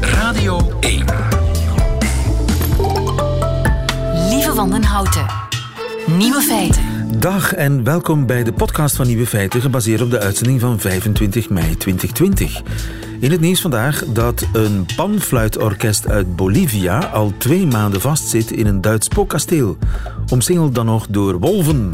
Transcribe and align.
Radio 0.00 0.72
1. 0.80 1.04
Lieve 4.28 4.52
Wandenhouten. 4.54 5.26
Nieuwe 6.06 6.40
feiten. 6.40 6.82
Dag 7.18 7.54
en 7.54 7.84
welkom 7.84 8.26
bij 8.26 8.44
de 8.44 8.52
podcast 8.52 8.96
van 8.96 9.06
Nieuwe 9.06 9.26
Feiten, 9.26 9.60
gebaseerd 9.60 10.02
op 10.02 10.10
de 10.10 10.18
uitzending 10.18 10.60
van 10.60 10.80
25 10.80 11.50
mei 11.50 11.76
2020. 11.76 12.62
In 13.20 13.30
het 13.30 13.40
nieuws 13.40 13.60
vandaag 13.60 14.04
dat 14.06 14.46
een 14.52 14.86
panfluitorkest 14.96 16.08
uit 16.08 16.36
Bolivia 16.36 16.98
al 16.98 17.32
twee 17.38 17.66
maanden 17.66 18.00
vastzit 18.00 18.50
in 18.50 18.66
een 18.66 18.80
Duits 18.80 19.06
spookkasteel, 19.06 19.76
omsingeld 20.32 20.74
dan 20.74 20.86
nog 20.86 21.06
door 21.10 21.38
wolven. 21.38 21.90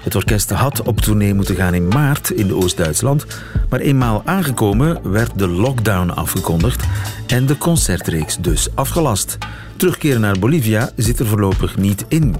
Het 0.00 0.14
orkest 0.14 0.50
had 0.50 0.82
op 0.82 1.00
tournee 1.00 1.34
moeten 1.34 1.54
gaan 1.54 1.74
in 1.74 1.88
maart 1.88 2.30
in 2.30 2.54
Oost-Duitsland, 2.54 3.26
maar 3.70 3.80
eenmaal 3.80 4.22
aangekomen 4.24 5.10
werd 5.10 5.38
de 5.38 5.48
lockdown 5.48 6.10
afgekondigd 6.10 6.84
en 7.26 7.46
de 7.46 7.58
concertreeks 7.58 8.36
dus 8.36 8.68
afgelast. 8.74 9.38
Terugkeren 9.76 10.20
naar 10.20 10.38
Bolivia 10.38 10.90
zit 10.96 11.18
er 11.18 11.26
voorlopig 11.26 11.76
niet 11.76 12.04
in. 12.08 12.36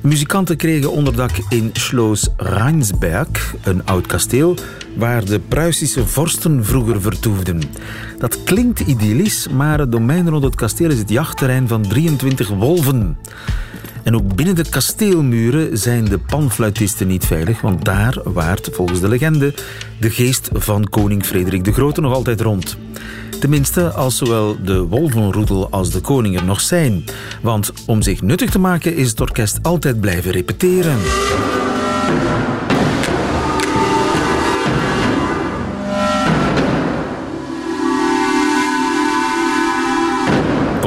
De 0.00 0.08
muzikanten 0.08 0.56
kregen 0.56 0.92
onderdak 0.92 1.30
in 1.48 1.70
Schloss 1.72 2.28
Rheinsberg, 2.36 3.54
een 3.62 3.86
oud 3.86 4.06
kasteel 4.06 4.56
waar 4.96 5.24
de 5.24 5.40
Pruisische 5.40 6.06
vorsten 6.06 6.64
vroeger 6.64 7.00
vertoefden. 7.00 7.60
Dat 8.18 8.44
klinkt 8.44 8.80
idyllisch, 8.80 9.48
maar 9.48 9.78
het 9.78 9.92
domein 9.92 10.28
rond 10.28 10.44
het 10.44 10.54
kasteel 10.54 10.90
is 10.90 10.98
het 10.98 11.10
jachtterrein 11.10 11.68
van 11.68 11.82
23 11.82 12.48
wolven. 12.48 13.16
En 14.04 14.14
ook 14.14 14.34
binnen 14.34 14.54
de 14.54 14.68
kasteelmuren 14.68 15.78
zijn 15.78 16.04
de 16.04 16.18
panfluitisten 16.18 17.06
niet 17.06 17.26
veilig, 17.26 17.60
want 17.60 17.84
daar 17.84 18.18
waart, 18.24 18.68
volgens 18.72 19.00
de 19.00 19.08
legende, 19.08 19.54
de 20.00 20.10
geest 20.10 20.50
van 20.52 20.88
koning 20.88 21.24
Frederik 21.24 21.64
de 21.64 21.72
Grote 21.72 22.00
nog 22.00 22.12
altijd 22.12 22.40
rond. 22.40 22.76
Tenminste, 23.40 23.90
als 23.90 24.16
zowel 24.16 24.56
de 24.64 24.78
wolvenroedel 24.82 25.70
als 25.70 25.90
de 25.90 26.00
koning 26.00 26.36
er 26.36 26.44
nog 26.44 26.60
zijn. 26.60 27.04
Want 27.42 27.72
om 27.86 28.02
zich 28.02 28.22
nuttig 28.22 28.50
te 28.50 28.58
maken 28.58 28.96
is 28.96 29.10
het 29.10 29.20
orkest 29.20 29.58
altijd 29.62 30.00
blijven 30.00 30.30
repeteren. 30.30 30.96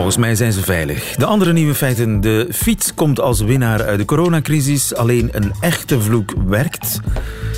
Volgens 0.08 0.28
mij 0.28 0.36
zijn 0.36 0.54
ze 0.54 0.62
veilig. 0.62 1.16
De 1.16 1.26
andere 1.26 1.54
nieuwe 1.54 1.76
feiten. 1.76 2.22
De 2.22 2.48
fiets 2.52 2.94
komt 2.94 3.20
als 3.20 3.42
winnaar 3.42 3.86
uit 3.86 4.00
de 4.00 4.06
coronacrisis. 4.06 4.96
Alleen 4.96 5.30
een 5.32 5.52
echte 5.60 6.02
vloek 6.02 6.34
werkt. 6.46 7.00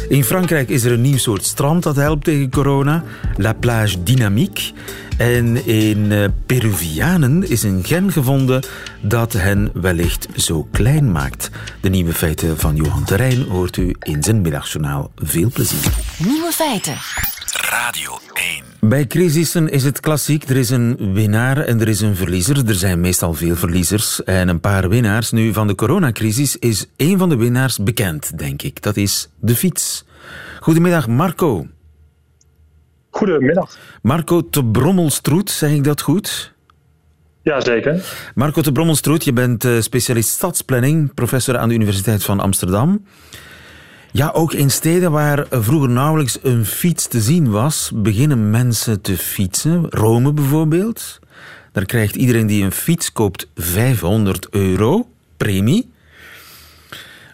In 0.08 0.24
Frankrijk 0.24 0.70
is 0.70 0.84
er 0.84 0.92
een 0.92 1.02
nieuw 1.02 1.18
soort 1.18 1.46
strand 1.46 1.84
dat 1.84 1.96
helpt 1.96 2.24
tegen 2.24 2.50
corona. 2.50 3.04
La 3.36 3.54
plage 3.54 4.04
dynamique. 4.04 4.72
En 5.18 5.66
in 5.66 6.12
eh, 6.12 6.26
Peruvianen 6.46 7.50
is 7.50 7.64
een 7.64 7.84
gen 7.84 8.12
gevonden 8.12 8.64
dat 9.02 9.34
hen 9.34 9.70
wellicht 9.74 10.28
zo 10.36 10.68
klein 10.72 11.12
maakt. 11.12 11.50
De 11.82 11.90
nieuwe 11.90 12.14
feiten 12.14 12.60
van 12.60 12.76
Johan 12.76 13.04
Terrein 13.04 13.46
hoort 13.50 13.78
u 13.78 13.96
in 14.00 14.24
zijn 14.24 14.42
middagjournaal. 14.42 15.12
Veel 15.16 15.50
plezier. 15.54 15.94
Nieuwe 16.18 16.52
feiten. 16.52 16.96
Radio 17.70 18.12
1. 18.34 18.90
Bij 18.90 19.08
crisissen 19.08 19.70
is 19.70 19.84
het 19.84 20.00
klassiek. 20.00 20.50
Er 20.50 20.58
is 20.58 20.70
een 20.70 21.14
winnaar 21.14 21.58
en 21.58 21.82
er 21.82 21.88
is 21.88 22.02
een 22.02 22.16
verliezer. 22.16 22.68
Er 22.68 22.74
zijn 22.74 23.02
meestal 23.02 23.34
veel 23.34 23.56
verliezers 23.56 24.24
en 24.24 24.48
een 24.48 24.60
paar 24.60 24.90
winnaars. 24.90 25.32
Nu, 25.32 25.54
van 25.54 25.68
de 25.68 25.76
coronacrisis 25.76 26.58
is 26.58 26.90
één 26.96 27.18
van 27.18 27.30
de 27.30 27.36
winnaars 27.36 27.78
bekend, 27.78 28.38
denk 28.38 28.62
ik. 28.62 28.82
Dat 28.82 28.98
is 28.98 29.30
de 29.40 29.56
fiets. 29.56 30.06
Goedemiddag, 30.60 31.08
Marco. 31.08 31.68
Goedemiddag. 33.10 33.78
Marco 34.02 34.50
te 34.50 34.66
Brommelstroet, 34.66 35.50
zeg 35.50 35.72
ik 35.72 35.84
dat 35.84 36.02
goed? 36.02 36.54
Jazeker. 37.42 38.04
Marco 38.36 38.62
te 38.62 38.72
Brommelstroet, 38.72 39.24
je 39.24 39.34
bent 39.34 39.66
eh, 39.66 39.80
specialist 39.80 40.30
stadsplanning, 40.30 41.14
professor 41.14 41.58
aan 41.58 41.70
de 41.70 41.76
Universiteit 41.76 42.24
van 42.24 42.40
Amsterdam. 42.40 43.04
Ja, 44.12 44.32
ook 44.34 44.54
in 44.54 44.70
steden 44.70 45.12
waar 45.12 45.46
vroeger 45.50 45.90
nauwelijks 45.90 46.40
een 46.44 46.66
fiets 46.66 47.08
te 47.08 47.20
zien 47.20 47.52
was, 47.52 47.92
beginnen 47.96 48.50
mensen 48.50 49.02
te 49.02 49.18
fietsen. 49.18 49.86
Rome 49.90 50.34
bijvoorbeeld. 50.34 51.20
Daar 51.72 51.86
krijgt 51.86 52.16
iedereen 52.16 52.48
die 52.48 52.64
een 52.64 52.72
fiets 52.72 53.12
koopt 53.12 53.50
500 53.56 54.48
euro 54.50 55.08
premie. 55.38 55.92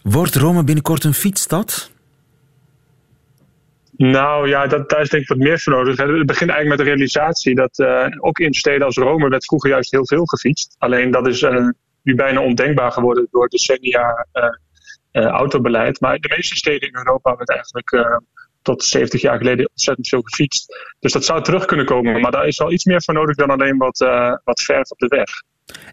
Wordt 0.04 0.36
Rome 0.36 0.64
binnenkort 0.64 1.04
een 1.04 1.14
fietsstad? 1.14 1.92
Nou 3.98 4.48
ja, 4.48 4.68
dat, 4.68 4.90
daar 4.90 5.02
is 5.02 5.10
denk 5.10 5.24
ik 5.24 5.30
wat 5.30 5.38
meer 5.38 5.60
voor 5.60 5.74
nodig. 5.74 5.98
Het 5.98 6.26
begint 6.26 6.52
eigenlijk 6.52 6.68
met 6.68 6.78
de 6.78 6.84
realisatie 6.84 7.56
dat 7.56 7.80
uh, 7.80 8.06
ook 8.20 8.40
in 8.40 8.54
steden 8.54 8.86
als 8.86 8.98
Rome 8.98 9.30
werd 9.30 9.46
vroeger 9.46 9.70
juist 9.70 9.92
heel 9.92 10.08
veel 10.08 10.26
gefietst. 10.26 10.76
Alleen 10.78 11.12
dat 11.12 11.28
is 11.28 11.42
uh, 11.42 11.68
nu 12.02 12.16
bijna 12.16 12.42
ondenkbaar 12.42 12.92
geworden 12.92 13.28
door 13.32 13.48
decennia 13.48 14.28
uh, 14.34 14.44
autobeleid. 15.24 16.00
Maar 16.00 16.20
de 16.20 16.34
meeste 16.36 16.56
steden 16.56 16.88
in 16.88 16.96
Europa 16.96 17.36
werd 17.36 17.50
eigenlijk 17.50 18.20
tot 18.62 18.84
70 18.84 19.22
jaar 19.22 19.38
geleden 19.38 19.70
ontzettend 19.70 20.08
veel 20.08 20.22
gefietst. 20.22 20.96
Dus 21.00 21.12
dat 21.12 21.26
zou 21.26 21.44
terug 21.44 21.66
kunnen 21.66 21.86
komen. 21.86 22.22
Maar 22.22 22.32
daar 22.32 22.48
is 22.48 22.58
wel 22.58 22.72
iets 22.72 22.86
meer 22.86 23.04
voor 23.04 23.14
nodig 23.14 23.36
dan 23.36 23.50
alleen 23.50 23.78
wat, 23.78 23.98
wat 24.44 24.62
verf 24.62 24.92
op 24.92 25.00
de 25.00 25.08
weg. 25.08 25.30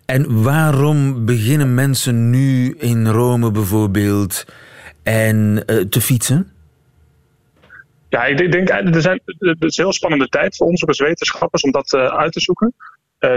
En 0.04 0.42
waarom 0.42 1.24
beginnen 1.24 1.74
mensen 1.74 2.30
nu 2.30 2.74
in 2.78 3.06
Rome 3.06 3.50
bijvoorbeeld 3.50 4.44
en, 5.02 5.64
te 5.90 6.00
fietsen? 6.00 6.52
Ja, 8.08 8.24
ik 8.24 8.52
denk, 8.52 8.68
er 8.68 9.02
zijn, 9.02 9.20
het 9.24 9.64
is 9.64 9.76
een 9.76 9.84
heel 9.84 9.92
spannende 9.92 10.28
tijd 10.28 10.56
voor 10.56 10.66
ons 10.66 10.86
als 10.86 10.98
wetenschappers 10.98 11.62
om 11.62 11.70
dat 11.70 11.92
uh, 11.92 12.06
uit 12.06 12.32
te 12.32 12.40
zoeken. 12.40 12.74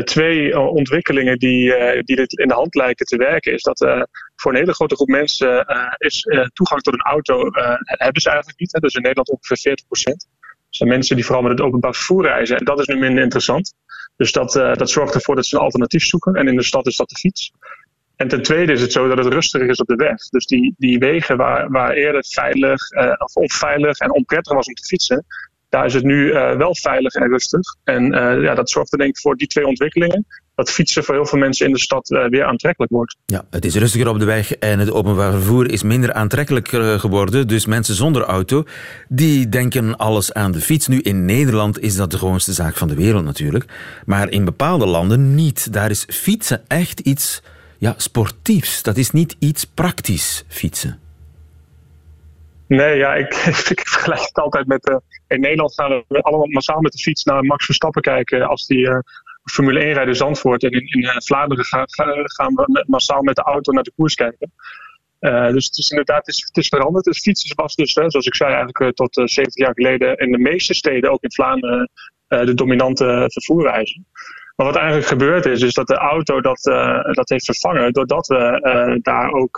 Twee 0.03 0.59
ontwikkelingen 0.59 1.37
die, 1.37 1.73
die 2.03 2.15
dit 2.15 2.39
in 2.39 2.47
de 2.47 2.53
hand 2.53 2.75
lijken 2.75 3.05
te 3.05 3.17
werken, 3.17 3.53
is 3.53 3.63
dat 3.63 4.07
voor 4.35 4.51
een 4.51 4.57
hele 4.57 4.73
grote 4.73 4.95
groep 4.95 5.07
mensen 5.07 5.65
is 5.97 6.27
toegang 6.53 6.81
tot 6.81 6.93
een 6.93 7.01
auto 7.01 7.49
hebben 7.85 8.21
ze 8.21 8.29
eigenlijk 8.29 8.59
niet. 8.59 8.71
Hè. 8.71 8.79
Dus 8.79 8.93
in 8.93 9.01
Nederland 9.01 9.29
ongeveer 9.29 9.57
40 9.57 9.85
procent. 9.85 10.27
Dat 10.39 10.49
zijn 10.69 10.89
mensen 10.89 11.15
die 11.15 11.25
vooral 11.25 11.43
met 11.43 11.51
het 11.51 11.61
openbaar 11.61 11.93
vervoer 11.93 12.23
reizen. 12.23 12.57
En 12.57 12.65
dat 12.65 12.79
is 12.79 12.87
nu 12.87 12.97
minder 12.97 13.23
interessant. 13.23 13.73
Dus 14.15 14.31
dat, 14.31 14.51
dat 14.53 14.89
zorgt 14.89 15.13
ervoor 15.13 15.35
dat 15.35 15.45
ze 15.45 15.55
een 15.55 15.61
alternatief 15.61 16.03
zoeken. 16.03 16.33
En 16.33 16.47
in 16.47 16.55
de 16.55 16.63
stad 16.63 16.87
is 16.87 16.95
dat 16.95 17.09
de 17.09 17.15
fiets. 17.15 17.51
En 18.15 18.27
ten 18.27 18.41
tweede 18.41 18.71
is 18.71 18.81
het 18.81 18.91
zo 18.91 19.07
dat 19.07 19.17
het 19.17 19.33
rustiger 19.33 19.69
is 19.69 19.79
op 19.79 19.87
de 19.87 19.95
weg. 19.95 20.29
Dus 20.29 20.45
die, 20.45 20.73
die 20.77 20.99
wegen 20.99 21.37
waar, 21.37 21.69
waar 21.69 21.91
eerder 21.91 22.25
veilig 22.29 22.91
of 23.17 23.35
onveilig 23.35 23.97
en 23.97 24.13
onprettig 24.13 24.53
was 24.53 24.67
om 24.67 24.73
te 24.73 24.85
fietsen, 24.85 25.25
daar 25.69 25.85
is 25.85 25.93
het 25.93 26.03
nu 26.03 26.31
wel 26.33 26.75
veilig 26.75 27.13
en 27.13 27.27
rustig. 27.27 27.75
En 27.83 28.11
ja, 28.41 28.55
dat 28.55 28.69
zorgt 28.69 28.91
er 28.91 28.97
denk 28.97 29.09
ik 29.09 29.19
voor 29.19 29.35
die 29.35 29.47
twee 29.47 29.67
ontwikkelingen. 29.67 30.25
Dat 30.55 30.71
fietsen 30.71 31.03
voor 31.03 31.15
heel 31.15 31.25
veel 31.25 31.39
mensen 31.39 31.65
in 31.65 31.71
de 31.71 31.79
stad 31.79 32.07
weer 32.07 32.45
aantrekkelijk 32.45 32.91
wordt. 32.91 33.17
Ja, 33.25 33.45
het 33.49 33.65
is 33.65 33.75
rustiger 33.75 34.07
op 34.07 34.19
de 34.19 34.25
weg 34.25 34.55
en 34.55 34.79
het 34.79 34.91
openbaar 34.91 35.31
vervoer 35.31 35.71
is 35.71 35.83
minder 35.83 36.13
aantrekkelijk 36.13 36.67
geworden. 36.99 37.47
Dus 37.47 37.65
mensen 37.65 37.95
zonder 37.95 38.21
auto, 38.21 38.63
die 39.07 39.49
denken 39.49 39.97
alles 39.97 40.33
aan 40.33 40.51
de 40.51 40.61
fiets. 40.61 40.87
Nu, 40.87 40.99
in 40.99 41.25
Nederland 41.25 41.79
is 41.79 41.95
dat 41.95 42.11
de 42.11 42.17
gewoonste 42.17 42.53
zaak 42.53 42.75
van 42.75 42.87
de 42.87 42.95
wereld 42.95 43.23
natuurlijk. 43.23 43.65
Maar 44.05 44.29
in 44.29 44.45
bepaalde 44.45 44.85
landen 44.85 45.35
niet. 45.35 45.73
Daar 45.73 45.89
is 45.89 46.05
fietsen 46.09 46.63
echt 46.67 46.99
iets 46.99 47.41
ja, 47.77 47.93
sportiefs. 47.97 48.83
Dat 48.83 48.97
is 48.97 49.11
niet 49.11 49.35
iets 49.39 49.65
praktisch, 49.65 50.45
fietsen. 50.47 50.99
Nee, 52.67 52.97
ja, 52.97 53.13
ik, 53.13 53.33
ik 53.75 53.81
vergelijk 53.87 54.21
het 54.21 54.37
altijd 54.37 54.67
met... 54.67 54.89
Uh, 54.89 54.95
in 55.27 55.39
Nederland 55.39 55.73
gaan 55.73 56.03
we 56.07 56.21
allemaal 56.21 56.47
massaal 56.47 56.81
met 56.81 56.91
de 56.91 56.97
fiets 56.97 57.23
naar 57.23 57.43
Max 57.43 57.65
Verstappen 57.65 58.01
kijken... 58.01 58.47
als 58.47 58.67
die 58.67 58.79
uh, 58.79 58.97
Formule 59.51 59.79
1 59.79 59.93
rijdt 59.93 60.09
in 60.09 60.15
Zandvoort. 60.15 60.63
En 60.63 60.71
in, 60.71 60.87
in 60.87 61.01
uh, 61.01 61.15
Vlaanderen 61.17 61.65
gaan, 61.65 61.85
gaan 62.23 62.53
we 62.53 62.83
massaal 62.87 63.21
met 63.21 63.35
de 63.35 63.41
auto 63.41 63.71
naar 63.71 63.83
de 63.83 63.91
koers 63.95 64.15
kijken. 64.15 64.51
dus 65.53 65.65
het 65.65 65.77
is 65.77 65.89
inderdaad 65.89 66.25
het 66.25 66.27
is, 66.27 66.43
het 66.45 66.57
is 66.57 66.67
veranderd. 66.67 67.05
Dus 67.05 67.19
fietsen 67.19 67.55
was 67.55 67.75
dus, 67.75 67.91
zoals 67.91 68.25
ik 68.25 68.35
zei, 68.35 68.53
eigenlijk 68.53 68.95
tot 68.95 69.13
70 69.13 69.55
jaar 69.55 69.73
geleden... 69.73 70.17
in 70.17 70.31
de 70.31 70.37
meeste 70.37 70.73
steden, 70.73 71.11
ook 71.11 71.23
in 71.23 71.31
Vlaanderen, 71.31 71.89
de 72.27 72.53
dominante 72.53 73.25
vervoerwijze. 73.27 74.03
Maar 74.55 74.65
wat 74.65 74.75
eigenlijk 74.75 75.07
gebeurd 75.07 75.45
is, 75.45 75.61
is 75.61 75.73
dat 75.73 75.87
de 75.87 75.97
auto 75.97 76.41
dat, 76.41 76.61
dat 77.11 77.29
heeft 77.29 77.45
vervangen 77.45 77.93
doordat 77.93 78.27
we 78.27 78.99
daar 79.01 79.31
ook 79.31 79.57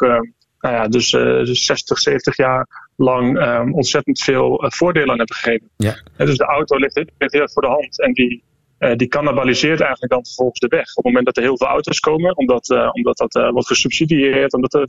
nou 0.60 0.76
ja, 0.76 0.88
dus, 0.88 1.10
dus 1.10 1.66
60, 1.66 2.00
70 2.00 2.38
jaar 2.38 2.68
lang 2.96 3.42
um, 3.42 3.74
ontzettend 3.74 4.20
veel 4.20 4.64
voordelen 4.68 5.12
aan 5.12 5.18
hebben 5.18 5.36
gegeven. 5.36 5.70
Ja. 5.78 5.96
dus 6.18 6.38
de 6.38 6.46
auto 6.46 6.78
ligt, 6.78 6.96
ligt 6.96 7.34
heel 7.34 7.42
erg 7.42 7.52
voor 7.52 7.62
de 7.62 7.68
hand 7.68 8.02
en 8.02 8.14
die, 8.14 8.44
die 8.96 9.08
cannibaliseert 9.08 9.82
eigenlijk 9.82 10.12
dan 10.12 10.26
vervolgens 10.26 10.60
de 10.60 10.68
weg. 10.68 10.90
Op 10.90 11.04
het 11.04 11.06
moment 11.06 11.26
dat 11.26 11.38
er 11.38 11.44
heel 11.44 11.58
veel 11.58 11.68
auto's 11.68 12.00
komen, 12.00 12.38
omdat, 12.38 12.70
omdat 12.92 13.18
dat 13.18 13.34
wordt 13.52 13.68
gesubsidieerd, 13.68 14.54
omdat 14.54 14.74
er 14.74 14.88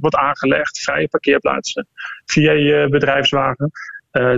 wordt 0.00 0.16
aangelegd, 0.16 0.78
vrije 0.78 1.08
parkeerplaatsen 1.08 1.88
via 2.24 2.52
je 2.52 2.86
bedrijfswagen. 2.90 3.70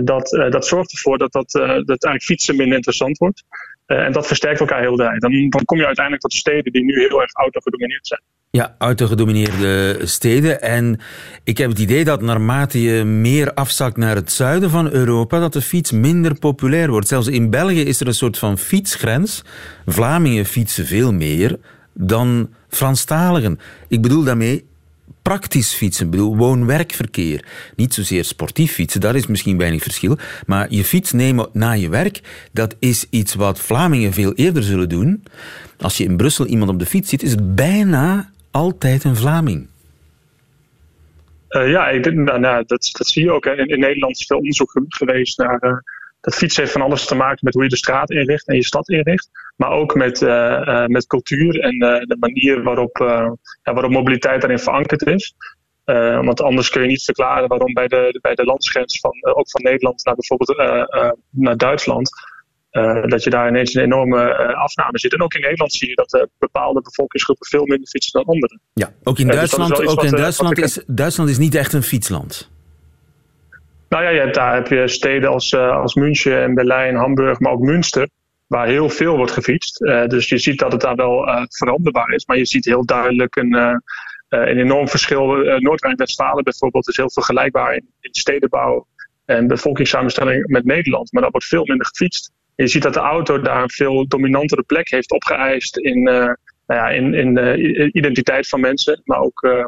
dat, 0.03 0.29
dat 0.49 0.65
zorgt 0.65 0.91
ervoor 0.91 1.17
dat, 1.17 1.31
dat, 1.31 1.51
dat 1.51 1.63
eigenlijk 1.87 2.23
fietsen 2.23 2.55
minder 2.55 2.75
interessant 2.75 3.17
wordt. 3.17 3.43
En 3.87 4.11
dat 4.11 4.27
versterkt 4.27 4.59
elkaar 4.59 4.81
heel 4.81 4.95
tijd. 4.95 5.21
Dan, 5.21 5.49
dan 5.49 5.65
kom 5.65 5.77
je 5.77 5.85
uiteindelijk 5.85 6.23
tot 6.23 6.33
steden 6.33 6.71
die 6.71 6.83
nu 6.83 6.99
heel 6.99 7.21
erg 7.21 7.33
auto 7.33 7.59
gedomineerd 7.59 8.07
zijn. 8.07 8.21
Ja, 8.49 8.75
autogedomineerde 8.77 9.99
steden. 10.07 10.61
En 10.61 10.99
ik 11.43 11.57
heb 11.57 11.69
het 11.69 11.79
idee 11.79 12.03
dat 12.03 12.21
naarmate 12.21 12.81
je 12.81 13.03
meer 13.03 13.53
afzakt 13.53 13.97
naar 13.97 14.15
het 14.15 14.31
zuiden 14.31 14.69
van 14.69 14.91
Europa, 14.91 15.39
dat 15.39 15.53
de 15.53 15.61
fiets 15.61 15.91
minder 15.91 16.39
populair 16.39 16.89
wordt. 16.89 17.07
Zelfs 17.07 17.27
in 17.27 17.49
België 17.49 17.81
is 17.81 17.99
er 17.99 18.07
een 18.07 18.13
soort 18.13 18.37
van 18.37 18.57
fietsgrens. 18.57 19.43
Vlamingen 19.85 20.45
fietsen 20.45 20.85
veel 20.85 21.13
meer 21.13 21.59
dan 21.93 22.49
Franstaligen. 22.67 23.59
Ik 23.87 24.01
bedoel 24.01 24.23
daarmee 24.23 24.66
praktisch 25.27 25.73
fietsen. 25.73 26.09
Bedoel, 26.09 26.37
woon-werkverkeer. 26.37 27.45
Niet 27.75 27.93
zozeer 27.93 28.23
sportief 28.23 28.73
fietsen, 28.73 29.01
daar 29.01 29.15
is 29.15 29.27
misschien 29.27 29.57
weinig 29.57 29.81
verschil. 29.81 30.17
Maar 30.45 30.67
je 30.69 30.83
fiets 30.83 31.11
nemen 31.11 31.49
na 31.53 31.71
je 31.71 31.89
werk, 31.89 32.21
dat 32.51 32.75
is 32.79 33.07
iets 33.09 33.35
wat 33.35 33.59
Vlamingen 33.59 34.13
veel 34.13 34.33
eerder 34.33 34.63
zullen 34.63 34.89
doen. 34.89 35.23
Als 35.79 35.97
je 35.97 36.03
in 36.03 36.17
Brussel 36.17 36.45
iemand 36.45 36.69
op 36.69 36.79
de 36.79 36.85
fiets 36.85 37.09
ziet, 37.09 37.23
is 37.23 37.31
het 37.31 37.55
bijna 37.55 38.29
altijd 38.51 39.03
een 39.03 39.15
Vlaming. 39.15 39.67
Uh, 41.49 41.69
ja, 41.69 41.87
ik, 41.87 42.13
nou, 42.13 42.39
nou, 42.39 42.63
dat, 42.67 42.89
dat 42.91 43.07
zie 43.07 43.23
je 43.23 43.31
ook. 43.31 43.45
In, 43.45 43.67
in, 43.67 43.79
Nederland 43.79 44.19
is 44.19 44.25
veel 44.25 44.37
onderzoek 44.37 44.71
geweest 44.87 45.37
naar. 45.37 45.83
Dat 46.27 46.35
fietsen 46.35 46.61
heeft 46.61 46.73
van 46.73 46.81
alles 46.81 47.05
te 47.05 47.15
maken 47.15 47.39
met 47.41 47.53
hoe 47.53 47.63
je 47.63 47.69
de 47.69 47.75
straat 47.75 48.11
inricht 48.11 48.47
en 48.47 48.55
je 48.55 48.65
stad 48.65 48.89
inricht. 48.89 49.29
Maar 49.55 49.71
ook 49.71 49.95
met, 49.95 50.21
uh, 50.21 50.85
met 50.85 51.07
cultuur 51.07 51.59
en 51.59 51.79
de 51.79 52.17
manier 52.19 52.63
waarop, 52.63 52.97
ja, 53.63 53.73
waarop 53.73 53.91
mobiliteit 53.91 54.41
daarin 54.41 54.59
verankerd 54.59 55.05
is. 55.05 55.33
want 56.21 56.41
anders 56.41 56.69
kun 56.69 56.81
je 56.81 56.87
niet 56.87 57.03
verklaren 57.03 57.47
waarom 57.47 57.73
bij 57.73 57.87
de, 57.87 58.19
bij 58.21 58.35
de 58.35 58.43
landsgrens 58.43 58.99
van, 58.99 59.11
ook 59.35 59.49
van 59.49 59.61
Nederland 59.61 60.05
naar 60.05 60.15
bijvoorbeeld 60.15 60.57
naar 61.29 61.57
Duitsland 61.57 62.09
dat 63.09 63.23
je 63.23 63.29
daar 63.29 63.47
ineens 63.47 63.73
een 63.73 63.83
enorme 63.83 64.35
afname 64.55 64.99
zit. 64.99 65.13
En 65.13 65.21
ook 65.21 65.33
in 65.33 65.41
Nederland 65.41 65.73
zie 65.73 65.89
je 65.89 65.95
dat 65.95 66.27
bepaalde 66.39 66.81
bevolkingsgroepen 66.81 67.47
veel 67.47 67.65
minder 67.65 67.87
fietsen 67.87 68.13
dan 68.13 68.33
anderen. 68.33 68.61
Ja, 68.73 68.93
ook 69.03 69.19
in 69.19 69.27
dus 69.27 69.35
Duitsland, 69.35 69.87
ook 69.87 70.03
in 70.03 70.11
Duitsland, 70.11 70.57
is, 70.57 70.83
Duitsland 70.87 71.29
is 71.29 71.37
niet 71.37 71.55
echt 71.55 71.73
een 71.73 71.83
fietsland. 71.83 72.55
Nou 73.89 74.13
ja, 74.13 74.25
daar 74.25 74.55
heb 74.55 74.67
je 74.67 74.87
steden 74.87 75.29
als, 75.29 75.55
als 75.55 75.95
München 75.95 76.41
en 76.41 76.53
Berlijn, 76.53 76.95
Hamburg, 76.95 77.39
maar 77.39 77.51
ook 77.51 77.61
Münster. 77.61 78.09
Waar 78.47 78.67
heel 78.67 78.89
veel 78.89 79.15
wordt 79.15 79.31
gefietst. 79.31 79.77
dus 80.07 80.29
je 80.29 80.37
ziet 80.37 80.59
dat 80.59 80.71
het 80.71 80.81
daar 80.81 80.95
wel 80.95 81.47
veranderbaar 81.49 82.09
is. 82.13 82.25
Maar 82.25 82.37
je 82.37 82.45
ziet 82.45 82.65
heel 82.65 82.85
duidelijk 82.85 83.35
een, 83.35 83.53
een 84.27 84.57
enorm 84.57 84.87
verschil. 84.87 85.25
Noord-Rijn-Westfalen 85.59 86.43
bijvoorbeeld 86.43 86.87
is 86.87 86.97
heel 86.97 87.11
vergelijkbaar 87.11 87.73
in, 87.73 87.85
in 87.99 88.13
stedenbouw 88.13 88.87
en 89.25 89.47
bevolkingssamenstelling 89.47 90.47
met 90.47 90.65
Nederland. 90.65 91.11
Maar 91.11 91.21
daar 91.21 91.31
wordt 91.31 91.47
veel 91.47 91.65
minder 91.65 91.85
gefietst 91.85 92.31
je 92.57 92.67
ziet 92.67 92.83
dat 92.83 92.93
de 92.93 92.99
auto 92.99 93.41
daar 93.41 93.61
een 93.61 93.69
veel 93.69 94.07
dominantere 94.07 94.63
plek 94.63 94.89
heeft 94.89 95.11
opgeëist 95.11 95.77
in, 95.77 95.97
uh, 95.97 96.13
nou 96.13 96.35
ja, 96.67 96.89
in, 96.89 97.13
in 97.13 97.33
de 97.33 97.89
identiteit 97.91 98.47
van 98.47 98.59
mensen, 98.59 99.01
maar 99.03 99.19
ook 99.19 99.43
uh, 99.43 99.65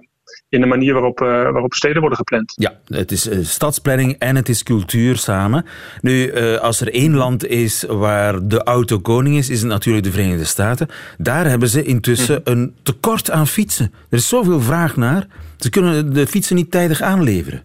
in 0.49 0.61
de 0.61 0.67
manier 0.67 0.93
waarop, 0.93 1.21
uh, 1.21 1.27
waarop 1.27 1.73
steden 1.73 1.99
worden 1.99 2.17
gepland. 2.17 2.53
Ja, 2.55 2.79
het 2.85 3.11
is 3.11 3.29
stadsplanning 3.41 4.15
en 4.17 4.35
het 4.35 4.49
is 4.49 4.63
cultuur 4.63 5.17
samen. 5.17 5.65
Nu, 6.01 6.33
als 6.57 6.81
er 6.81 6.93
één 6.93 7.15
land 7.15 7.45
is 7.45 7.83
waar 7.87 8.47
de 8.47 8.63
auto 8.63 8.99
koning 8.99 9.37
is, 9.37 9.49
is 9.49 9.59
het 9.59 9.69
natuurlijk 9.69 10.05
de 10.05 10.11
Verenigde 10.11 10.45
Staten. 10.45 10.87
Daar 11.17 11.45
hebben 11.45 11.69
ze 11.69 11.83
intussen 11.83 12.41
hm. 12.43 12.51
een 12.51 12.75
tekort 12.83 13.31
aan 13.31 13.47
fietsen. 13.47 13.93
Er 14.09 14.17
is 14.17 14.27
zoveel 14.27 14.61
vraag 14.61 14.95
naar. 14.95 15.27
Ze 15.57 15.69
kunnen 15.69 16.13
de 16.13 16.27
fietsen 16.27 16.55
niet 16.55 16.71
tijdig 16.71 17.01
aanleveren. 17.01 17.63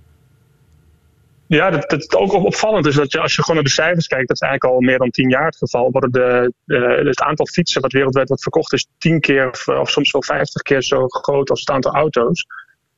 Ja, 1.47 1.71
dat, 1.71 1.91
dat 1.91 2.15
ook 2.15 2.33
opvallend 2.33 2.87
is 2.87 2.95
dat 2.95 3.13
je, 3.13 3.21
als 3.21 3.35
je 3.35 3.41
gewoon 3.41 3.57
naar 3.57 3.65
de 3.65 3.73
cijfers 3.73 4.07
kijkt, 4.07 4.29
dat 4.29 4.37
is 4.37 4.43
eigenlijk 4.43 4.75
al 4.75 4.81
meer 4.81 4.99
dan 4.99 5.11
tien 5.11 5.29
jaar 5.29 5.47
het 5.47 5.57
geval, 5.57 5.91
worden 5.91 6.13
de, 6.13 6.53
het 7.05 7.21
aantal 7.21 7.47
fietsen 7.47 7.83
wat 7.83 7.93
wereldwijd 7.93 8.29
wordt 8.29 8.43
verkocht 8.43 8.73
is 8.73 8.87
tien 8.99 9.21
keer 9.21 9.51
of, 9.51 9.69
of 9.69 9.91
soms 9.91 10.11
wel 10.11 10.23
vijftig 10.23 10.63
keer 10.63 10.83
zo 10.83 11.09
groot 11.09 11.51
als 11.51 11.61
het 11.61 11.71
aantal 11.71 11.93
auto's. 11.93 12.47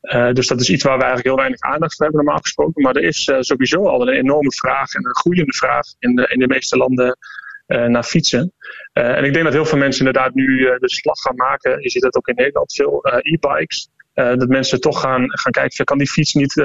Uh, 0.02 0.32
dus 0.32 0.46
dat 0.46 0.60
is 0.60 0.70
iets 0.70 0.82
waar 0.82 0.98
we 0.98 1.04
eigenlijk 1.04 1.26
heel 1.26 1.44
weinig 1.44 1.60
aandacht 1.60 1.94
voor 1.94 2.04
hebben 2.04 2.24
normaal 2.24 2.42
gesproken. 2.42 2.82
Maar 2.82 2.96
er 2.96 3.02
is 3.02 3.26
uh, 3.26 3.36
sowieso 3.40 3.86
al 3.86 4.02
een 4.02 4.14
enorme 4.14 4.52
vraag 4.52 4.94
en 4.94 5.06
een 5.06 5.16
groeiende 5.16 5.52
vraag 5.52 5.86
in 5.98 6.14
de, 6.14 6.26
in 6.28 6.38
de 6.38 6.46
meeste 6.46 6.76
landen 6.76 7.18
uh, 7.66 7.84
naar 7.86 8.02
fietsen. 8.02 8.52
en 8.92 9.24
ik 9.24 9.32
denk 9.32 9.44
dat 9.44 9.52
heel 9.52 9.64
veel 9.64 9.78
mensen 9.78 10.06
inderdaad 10.06 10.34
nu 10.34 10.56
de 10.78 10.90
slag 10.90 11.18
gaan 11.18 11.36
maken. 11.36 11.82
Je 11.82 11.90
ziet 11.90 12.02
dat 12.02 12.16
ook 12.16 12.28
in 12.28 12.34
Nederland, 12.34 12.72
veel 12.72 13.00
e-bikes. 13.20 13.88
Dat 14.14 14.48
mensen 14.48 14.80
toch 14.80 15.00
gaan, 15.00 15.24
gaan 15.28 15.52
kijken, 15.52 15.84
kan 15.84 15.98
die 15.98 16.10
fiets 16.10 16.34
niet, 16.34 16.62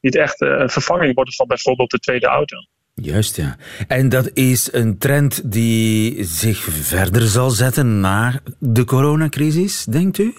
niet 0.00 0.16
echt 0.16 0.40
een 0.40 0.70
vervanging 0.70 1.14
worden 1.14 1.34
van 1.34 1.46
bijvoorbeeld 1.46 1.90
de 1.90 1.98
tweede 1.98 2.26
auto? 2.26 2.56
Juist, 3.02 3.36
ja. 3.36 3.56
En 3.88 4.08
dat 4.08 4.30
is 4.34 4.72
een 4.72 4.98
trend 4.98 5.52
die 5.52 6.24
zich 6.24 6.58
verder 6.58 7.22
zal 7.22 7.50
zetten 7.50 8.00
na 8.00 8.40
de 8.58 8.84
coronacrisis, 8.84 9.84
denkt 9.84 10.18
u? 10.18 10.34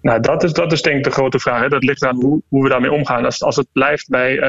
Nou, 0.00 0.20
dat 0.20 0.42
is, 0.42 0.52
dat 0.52 0.72
is 0.72 0.82
denk 0.82 0.96
ik 0.96 1.04
de 1.04 1.10
grote 1.10 1.38
vraag. 1.38 1.60
Hè. 1.60 1.68
Dat 1.68 1.84
ligt 1.84 2.04
aan 2.04 2.16
hoe, 2.16 2.42
hoe 2.48 2.62
we 2.62 2.68
daarmee 2.68 2.92
omgaan. 2.92 3.24
Als, 3.24 3.42
als 3.42 3.56
het 3.56 3.68
blijft 3.72 4.08
bij 4.08 4.40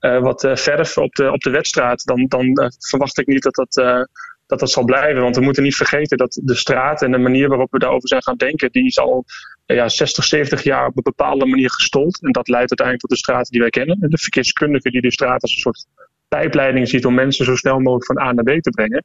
wat 0.00 0.48
verf 0.54 0.98
op 0.98 1.14
de, 1.14 1.32
op 1.32 1.40
de 1.40 1.50
wedstraat, 1.50 2.04
dan, 2.04 2.26
dan 2.28 2.72
verwacht 2.78 3.18
ik 3.18 3.26
niet 3.26 3.42
dat 3.42 3.54
dat 3.54 4.06
dat 4.50 4.58
dat 4.58 4.70
zal 4.70 4.84
blijven. 4.84 5.22
Want 5.22 5.36
we 5.36 5.42
moeten 5.42 5.62
niet 5.62 5.76
vergeten 5.76 6.16
dat 6.16 6.40
de 6.42 6.54
straat 6.54 7.02
en 7.02 7.10
de 7.10 7.18
manier 7.18 7.48
waarop 7.48 7.72
we 7.72 7.78
daarover 7.78 8.08
zijn 8.08 8.22
gaan 8.22 8.36
denken, 8.36 8.72
die 8.72 8.86
is 8.86 8.98
al 8.98 9.24
ja, 9.66 9.88
60, 9.88 10.24
70 10.24 10.62
jaar 10.62 10.86
op 10.86 10.96
een 10.96 11.02
bepaalde 11.02 11.46
manier 11.46 11.70
gestold. 11.70 12.22
En 12.22 12.32
dat 12.32 12.48
leidt 12.48 12.70
uiteindelijk 12.70 13.00
tot 13.00 13.10
de 13.10 13.24
straten 13.24 13.52
die 13.52 13.60
wij 13.60 13.70
kennen. 13.70 13.96
De 14.00 14.18
verkeerskundige 14.18 14.90
die 14.90 15.00
de 15.00 15.12
straat 15.12 15.42
als 15.42 15.52
een 15.52 15.60
soort 15.60 15.86
pijpleiding 16.28 16.88
ziet 16.88 17.06
om 17.06 17.14
mensen 17.14 17.44
zo 17.44 17.56
snel 17.56 17.78
mogelijk 17.78 18.06
van 18.06 18.18
A 18.18 18.32
naar 18.32 18.44
B 18.44 18.62
te 18.62 18.70
brengen. 18.70 19.04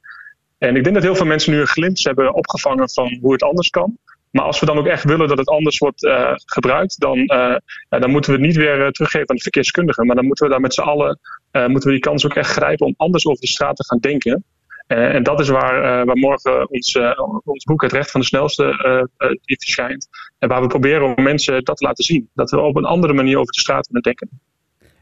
En 0.58 0.76
ik 0.76 0.82
denk 0.82 0.94
dat 0.94 1.04
heel 1.04 1.14
veel 1.14 1.26
mensen 1.26 1.52
nu 1.52 1.60
een 1.60 1.66
glimp 1.66 1.96
hebben 1.96 2.34
opgevangen 2.34 2.90
van 2.90 3.18
hoe 3.20 3.32
het 3.32 3.42
anders 3.42 3.70
kan. 3.70 3.98
Maar 4.36 4.44
als 4.44 4.60
we 4.60 4.66
dan 4.66 4.78
ook 4.78 4.86
echt 4.86 5.04
willen 5.04 5.28
dat 5.28 5.38
het 5.38 5.48
anders 5.48 5.78
wordt 5.78 6.02
uh, 6.02 6.32
gebruikt, 6.34 7.00
dan, 7.00 7.18
uh, 7.18 7.56
ja, 7.88 7.98
dan 7.98 8.10
moeten 8.10 8.30
we 8.30 8.36
het 8.36 8.46
niet 8.46 8.56
weer 8.56 8.80
uh, 8.80 8.88
teruggeven 8.88 9.28
aan 9.28 9.36
de 9.36 9.42
verkeerskundigen. 9.42 10.06
Maar 10.06 10.16
dan 10.16 10.26
moeten 10.26 10.44
we 10.44 10.50
daar 10.50 10.60
met 10.60 10.74
z'n 10.74 10.80
allen 10.80 11.18
moeten 11.50 11.88
we 11.88 11.90
die 11.90 12.00
kans 12.00 12.24
ook 12.24 12.34
echt 12.34 12.50
grijpen 12.50 12.86
om 12.86 12.94
anders 12.96 13.26
over 13.26 13.40
die 13.40 13.48
straat 13.48 13.76
te 13.76 13.84
gaan 13.84 13.98
denken. 13.98 14.44
En 14.86 15.22
dat 15.22 15.40
is 15.40 15.48
waar, 15.48 15.76
uh, 15.76 16.06
waar 16.06 16.16
morgen 16.16 16.70
ons, 16.70 16.98
ons 17.44 17.64
boek 17.64 17.82
Het 17.82 17.92
Recht 17.92 18.10
van 18.10 18.20
de 18.20 18.26
Snelste 18.26 19.08
verschijnt. 19.42 20.08
En 20.38 20.48
waar 20.48 20.60
we 20.60 20.66
proberen 20.66 21.16
om 21.16 21.22
mensen 21.22 21.64
dat 21.64 21.76
te 21.76 21.84
laten 21.84 22.04
zien. 22.04 22.30
Dat 22.34 22.50
we 22.50 22.60
op 22.60 22.76
een 22.76 22.84
andere 22.84 23.12
manier 23.12 23.38
over 23.38 23.52
de 23.52 23.60
straat 23.60 23.84
kunnen 23.84 24.02
denken. 24.02 24.28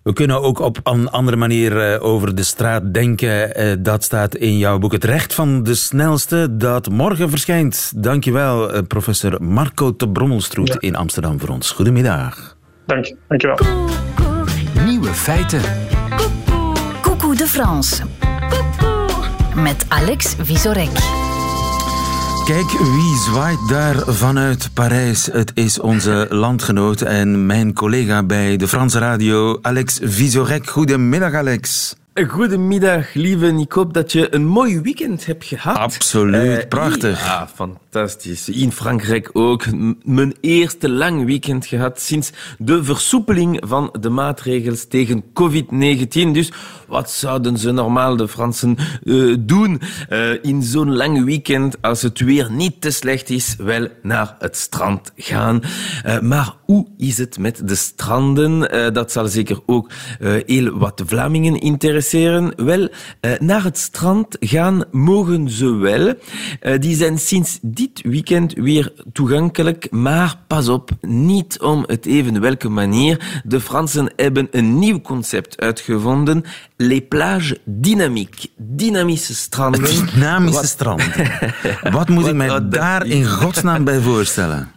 We 0.04 0.12
kunnen 0.12 0.42
ook 0.42 0.58
op 0.58 0.80
een 0.82 1.10
andere 1.10 1.36
manier 1.36 2.00
over 2.00 2.34
de 2.34 2.42
straat 2.42 2.94
denken. 2.94 3.82
Dat 3.82 4.04
staat 4.04 4.34
in 4.34 4.58
jouw 4.58 4.78
boek 4.78 4.92
Het 4.92 5.04
Recht 5.04 5.34
van 5.34 5.62
de 5.62 5.74
Snelste, 5.74 6.56
dat 6.56 6.90
morgen 6.90 7.30
verschijnt. 7.30 7.92
Dankjewel, 7.96 8.82
professor 8.82 9.42
Marco 9.42 9.96
de 9.96 10.08
Brommelstroet 10.08 10.68
ja. 10.68 10.76
in 10.78 10.96
Amsterdam 10.96 11.40
voor 11.40 11.48
ons. 11.48 11.70
Goedemiddag. 11.70 12.56
Dank 12.86 13.04
je, 13.04 13.16
dankjewel. 13.28 13.58
Nieuwe 14.84 15.14
feiten. 15.14 15.60
Coucou 17.00 17.36
de 17.36 17.46
France 17.46 18.02
met 19.54 19.86
Alex 19.88 20.34
Visorek. 20.38 21.23
Kijk 22.44 22.70
wie 22.70 23.16
zwaait 23.16 23.68
daar 23.68 23.96
vanuit 24.06 24.70
Parijs. 24.74 25.26
Het 25.26 25.52
is 25.54 25.80
onze 25.80 26.26
landgenoot 26.30 27.00
en 27.00 27.46
mijn 27.46 27.72
collega 27.72 28.22
bij 28.22 28.56
de 28.56 28.68
Franse 28.68 28.98
radio, 28.98 29.58
Alex 29.62 29.98
Visorek. 30.02 30.68
Goedemiddag, 30.68 31.32
Alex. 31.32 31.94
Goedemiddag, 32.28 33.14
lieve. 33.14 33.46
Ik 33.46 33.72
hoop 33.72 33.94
dat 33.94 34.12
je 34.12 34.34
een 34.34 34.46
mooi 34.46 34.80
weekend 34.80 35.26
hebt 35.26 35.44
gehad. 35.44 35.76
Absoluut, 35.76 36.62
uh, 36.62 36.68
prachtig. 36.68 37.24
Ja, 37.24 37.48
fantastisch. 37.54 37.83
In 38.46 38.72
Frankrijk 38.72 39.30
ook. 39.32 39.64
Mijn 40.02 40.34
eerste 40.40 40.88
lang 40.88 41.24
weekend 41.24 41.66
gehad 41.66 42.00
sinds 42.00 42.32
de 42.58 42.84
versoepeling 42.84 43.62
van 43.66 43.94
de 44.00 44.08
maatregels 44.08 44.86
tegen 44.86 45.24
COVID-19. 45.24 46.32
Dus 46.32 46.52
wat 46.88 47.10
zouden 47.10 47.58
ze 47.58 47.70
normaal, 47.70 48.16
de 48.16 48.28
Fransen, 48.28 48.76
uh, 49.04 49.36
doen 49.40 49.80
uh, 50.10 50.44
in 50.44 50.62
zo'n 50.62 50.96
lang 50.96 51.24
weekend 51.24 51.82
als 51.82 52.02
het 52.02 52.20
weer 52.20 52.52
niet 52.52 52.80
te 52.80 52.90
slecht 52.90 53.30
is? 53.30 53.54
Wel, 53.58 53.88
naar 54.02 54.36
het 54.38 54.56
strand 54.56 55.12
gaan. 55.16 55.60
maar 56.22 56.54
hoe 56.64 56.86
is 56.96 57.18
het 57.18 57.38
met 57.38 57.68
de 57.68 57.74
stranden? 57.74 58.92
dat 58.92 59.12
zal 59.12 59.26
zeker 59.26 59.60
ook 59.66 59.90
heel 60.46 60.78
wat 60.78 61.02
Vlamingen 61.06 61.60
interesseren? 61.60 62.52
Wel, 62.56 62.88
naar 63.38 63.64
het 63.64 63.78
strand 63.78 64.36
gaan 64.40 64.84
mogen 64.90 65.50
ze 65.50 65.74
wel. 65.74 66.14
Die 66.78 66.96
zijn 66.96 67.18
sinds 67.18 67.58
dit 67.84 68.02
weekend 68.02 68.52
weer 68.52 68.92
toegankelijk, 69.12 69.90
maar 69.90 70.38
pas 70.46 70.68
op, 70.68 70.90
niet 71.00 71.60
om 71.60 71.84
het 71.86 72.06
even 72.06 72.40
welke 72.40 72.68
manier. 72.68 73.42
De 73.44 73.60
Fransen 73.60 74.12
hebben 74.16 74.48
een 74.50 74.78
nieuw 74.78 75.00
concept 75.00 75.60
uitgevonden, 75.60 76.44
les 76.76 77.00
plages 77.08 77.58
dynamiques. 77.64 78.48
Dynamische 78.56 79.34
stranden. 79.34 79.82
Dynamische 80.14 80.66
strand. 80.66 81.02
Wat 81.98 82.08
moet 82.08 82.26
ik 82.26 82.34
mij 82.34 82.68
daar 82.68 83.06
in 83.06 83.26
godsnaam 83.26 83.84
bij 83.84 84.00
voorstellen? 84.00 84.72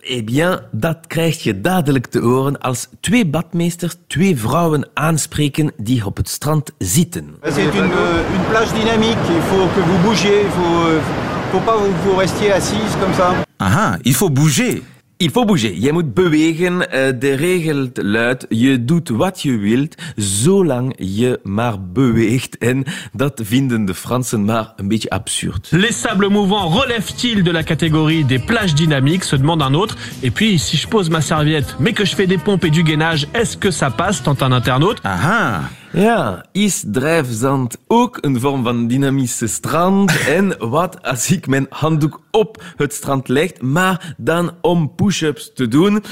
Eh 0.00 0.24
bien, 0.24 0.60
dat 0.70 0.98
krijg 1.06 1.42
je 1.42 1.60
dadelijk 1.60 2.06
te 2.06 2.20
horen 2.20 2.60
als 2.60 2.88
twee 3.00 3.26
badmeesters 3.26 3.96
twee 4.06 4.36
vrouwen 4.38 4.88
aanspreken 4.94 5.72
die 5.76 6.06
op 6.06 6.16
het 6.16 6.28
strand 6.28 6.70
zitten. 6.78 7.36
C'est 7.42 7.56
une, 7.56 7.92
une 8.34 8.44
plage 8.48 8.72
dynamique, 8.74 9.28
il 9.28 9.42
faut 9.42 9.72
que 9.74 9.80
vous 9.80 10.02
bougiez, 10.02 10.40
il 10.44 10.50
faut, 10.50 10.86
euh, 10.86 11.31
faut 11.52 11.60
pas 11.60 11.76
que 11.76 12.08
vous 12.08 12.16
restiez 12.16 12.50
assise 12.52 12.96
comme 13.00 13.12
ça. 13.14 13.34
Aha, 13.58 13.98
il 14.04 14.14
faut 14.14 14.30
bouger. 14.30 14.82
Il 15.18 15.30
faut 15.30 15.44
bouger. 15.44 15.76
Je 15.80 15.92
moet 15.92 16.14
bewegen. 16.14 16.82
Eh, 16.90 17.12
De 17.18 17.34
regel 17.36 17.90
luidt, 17.94 18.46
je 18.50 18.84
doet 18.84 19.08
wat 19.10 19.40
je 19.42 19.58
wilt, 19.58 19.94
zolang 20.16 20.92
je 20.98 21.38
maar 21.42 21.76
beweegt. 21.92 22.58
En 22.58 22.84
dat 23.12 23.40
vinden 23.44 23.84
de 23.84 23.94
Fransen 23.94 24.44
maar 24.44 24.72
een 24.76 24.88
beetje 24.88 25.10
absurd. 25.10 25.68
Les 25.70 26.00
sables 26.00 26.28
mouvants 26.30 26.74
relèvent-ils 26.80 27.42
de 27.44 27.52
la 27.52 27.62
catégorie 27.62 28.24
des 28.24 28.38
plages 28.44 28.74
dynamiques 28.74 29.24
se 29.24 29.36
demande 29.36 29.62
un 29.62 29.74
autre. 29.74 29.96
Et 30.22 30.30
puis, 30.32 30.58
si 30.58 30.76
je 30.76 30.88
pose 30.88 31.10
ma 31.10 31.20
serviette, 31.20 31.76
mais 31.78 31.92
que 31.92 32.04
je 32.04 32.14
fais 32.14 32.26
des 32.26 32.38
pompes 32.38 32.64
et 32.64 32.70
du 32.70 32.82
gainage, 32.82 33.26
est-ce 33.34 33.56
que 33.56 33.70
ça 33.70 33.90
passe 33.90 34.22
tente 34.22 34.42
un 34.42 34.52
internaute. 34.52 34.98
Aha. 35.04 35.60
Ja, 35.92 36.44
is 36.52 36.84
drijfzand 36.86 37.76
ook 37.86 38.18
een 38.20 38.40
vorm 38.40 38.64
van 38.64 38.86
dynamische 38.86 39.46
strand? 39.46 40.12
En 40.28 40.54
wat 40.58 41.02
als 41.02 41.30
ik 41.30 41.46
mijn 41.46 41.66
handdoek 41.70 42.20
op 42.30 42.62
het 42.76 42.94
strand 42.94 43.28
leg, 43.28 43.50
maar 43.60 44.14
dan 44.16 44.50
om 44.60 44.94
push-ups 44.94 45.50
te 45.54 45.68
doen? 45.68 46.04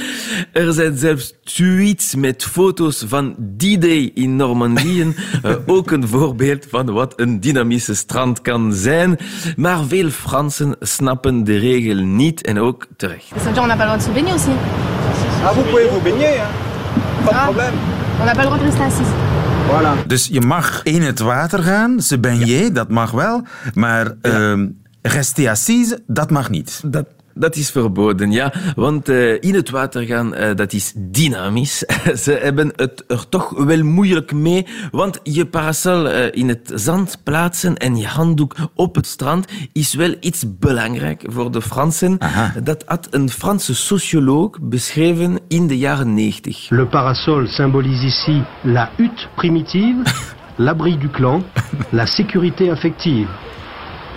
Er 0.52 0.72
zijn 0.72 0.96
zelfs 0.99 1.34
tweets 1.44 2.14
met 2.14 2.44
foto's 2.44 3.04
van 3.08 3.34
D-Day 3.56 4.10
in 4.14 4.37
Normandië. 4.37 5.14
Eh, 5.42 5.54
ook 5.66 5.90
een 5.90 6.08
voorbeeld 6.08 6.66
van 6.70 6.92
wat 6.92 7.12
een 7.16 7.40
dynamische 7.40 7.94
strand 7.94 8.40
kan 8.42 8.72
zijn. 8.72 9.18
Maar 9.56 9.84
veel 9.84 10.08
Fransen 10.10 10.76
snappen 10.80 11.44
de 11.44 11.58
regel 11.58 11.96
niet 12.04 12.46
en 12.46 12.58
ook 12.58 12.87
terecht. 12.96 13.32
On 13.58 13.66
n'a 13.66 13.76
pas 13.76 13.78
le 13.78 13.84
droit 13.84 13.99
de 13.99 14.02
se 14.04 14.10
baigner 14.10 14.32
aussi. 14.32 14.50
Ah, 15.44 15.54
vous 15.54 15.64
pouvez 15.64 15.88
vous 15.90 16.02
baigner, 16.02 16.38
hein. 16.38 16.50
pas 17.25 17.32
de 17.32 17.38
Ah. 17.38 17.44
problème. 17.44 17.75
On 18.20 18.25
n'a 18.25 18.32
pas 18.34 18.42
le 18.42 18.49
droit 18.49 18.58
de 18.58 18.64
rester 18.64 18.84
assis. 18.84 19.39
Voilà. 19.71 20.07
Dus 20.07 20.27
je 20.27 20.41
mag 20.41 20.83
in 20.83 21.03
het 21.03 21.19
water 21.19 21.62
gaan, 21.62 22.00
se 22.03 22.19
baigner, 22.19 22.73
dat 22.73 22.89
mag 22.89 23.11
wel. 23.11 23.43
Maar 23.75 24.15
ehm 24.23 24.67
rester 25.03 25.49
assise, 25.49 26.03
dat 26.07 26.31
mag 26.31 26.50
niet. 26.50 26.81
Dat, 26.87 27.07
dat 27.34 27.56
is 27.56 27.70
verboden, 27.70 28.30
ja. 28.30 28.52
Want 28.75 29.08
eh, 29.08 29.32
in 29.32 29.54
het 29.54 29.70
water 29.70 30.02
gaan, 30.02 30.34
eh, 30.34 30.54
dat 30.54 30.72
is 30.72 30.92
dynamisch. 30.96 31.78
Ze 32.25 32.38
hebben 32.42 32.72
het 32.76 33.04
er 33.08 33.28
toch 33.28 33.64
wel 33.64 33.82
moeilijk 33.82 34.32
mee. 34.32 34.66
Want 34.90 35.20
je 35.22 35.46
parasol 35.46 36.08
eh, 36.08 36.28
in 36.30 36.49
het 36.49 36.72
zand 36.75 37.18
plaatsen 37.22 37.76
en 37.76 37.96
je 37.96 38.06
handdoek 38.06 38.54
op 38.75 38.94
het 38.94 39.06
strand 39.06 39.46
is 39.72 39.94
wel 39.94 40.14
iets 40.20 40.44
belangrijk 40.58 41.25
voor 41.26 41.50
de 41.50 41.62
Fransen. 41.62 42.18
Dat 42.62 42.82
had 42.87 43.08
een 43.10 43.30
Franse 43.30 43.75
socioloog 43.75 44.58
beschreven 44.60 45.38
in 45.49 45.66
de 45.66 45.78
jaren 45.78 46.14
90. 46.14 46.70
Le 46.70 46.87
parasol 46.87 47.46
symbolise 47.46 48.06
ici 48.06 48.42
la 48.62 48.90
hutte 48.96 49.28
primitive, 49.37 50.02
l'abri 50.56 50.99
du 50.99 51.08
clan, 51.08 51.42
la 51.90 52.06
sécurité 52.06 52.70
affective, 52.70 53.28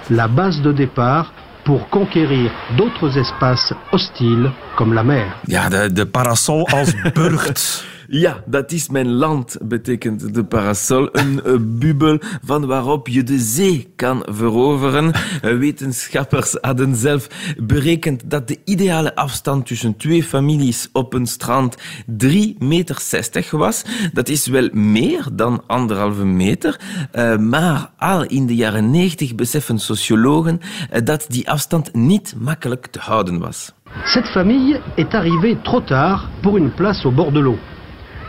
la 0.08 0.28
base 0.28 0.62
de 0.62 0.74
départ 0.74 1.32
pour 1.64 1.90
conquérir 1.90 2.52
d'autres 2.78 3.18
espaces 3.18 3.74
hostiles 3.92 4.52
comme 4.76 4.94
la 4.94 5.04
mer. 5.04 5.26
Ja, 5.48 5.70
de, 5.70 5.88
de 5.90 6.04
parasol 6.04 6.66
als 6.74 6.94
burcht. 7.14 7.86
Ja, 8.14 8.44
dat 8.46 8.72
is 8.72 8.90
mijn 8.90 9.12
land, 9.12 9.58
betekent 9.62 10.34
de 10.34 10.44
parasol. 10.44 11.10
Een 11.12 11.44
eh, 11.44 11.54
bubbel 11.60 12.20
van 12.44 12.66
waarop 12.66 13.08
je 13.08 13.24
de 13.24 13.38
zee 13.40 13.94
kan 13.96 14.26
veroveren. 14.30 15.12
Eh, 15.14 15.58
Wetenschappers 15.58 16.58
hadden 16.62 16.96
zelf 16.96 17.28
berekend 17.58 18.30
dat 18.30 18.48
de 18.48 18.60
ideale 18.66 19.16
afstand 19.16 19.66
tussen 19.66 19.98
twee 19.98 20.24
families 20.24 20.90
op 20.92 21.14
een 21.14 21.26
strand 21.26 21.78
3,60 22.06 22.58
meter 22.60 23.46
was. 23.52 23.84
Dat 24.14 24.30
is 24.30 24.48
wel 24.48 24.70
meer 24.72 25.28
dan 25.34 25.64
anderhalve 25.68 26.26
meter. 26.26 26.80
Eh, 27.12 27.38
maar 27.38 27.92
al 27.98 28.24
in 28.24 28.48
de 28.48 28.56
jaren 28.56 28.92
90 28.92 29.36
beseffen 29.36 29.80
sociologen 29.80 30.60
dat 31.04 31.26
die 31.30 31.50
afstand 31.50 31.94
niet 31.94 32.36
makkelijk 32.40 32.88
te 32.88 33.00
houden 33.00 33.40
was. 33.40 33.74
Cette 34.04 34.32
famille 34.32 34.82
est 34.96 35.14
arrivée 35.14 35.62
trop 35.62 35.86
tard 35.86 36.30
pour 36.42 36.58
une 36.58 36.74
place 36.74 37.06
au 37.06 37.16
bord 37.16 37.34
de 37.34 37.40
l'eau. 37.40 37.58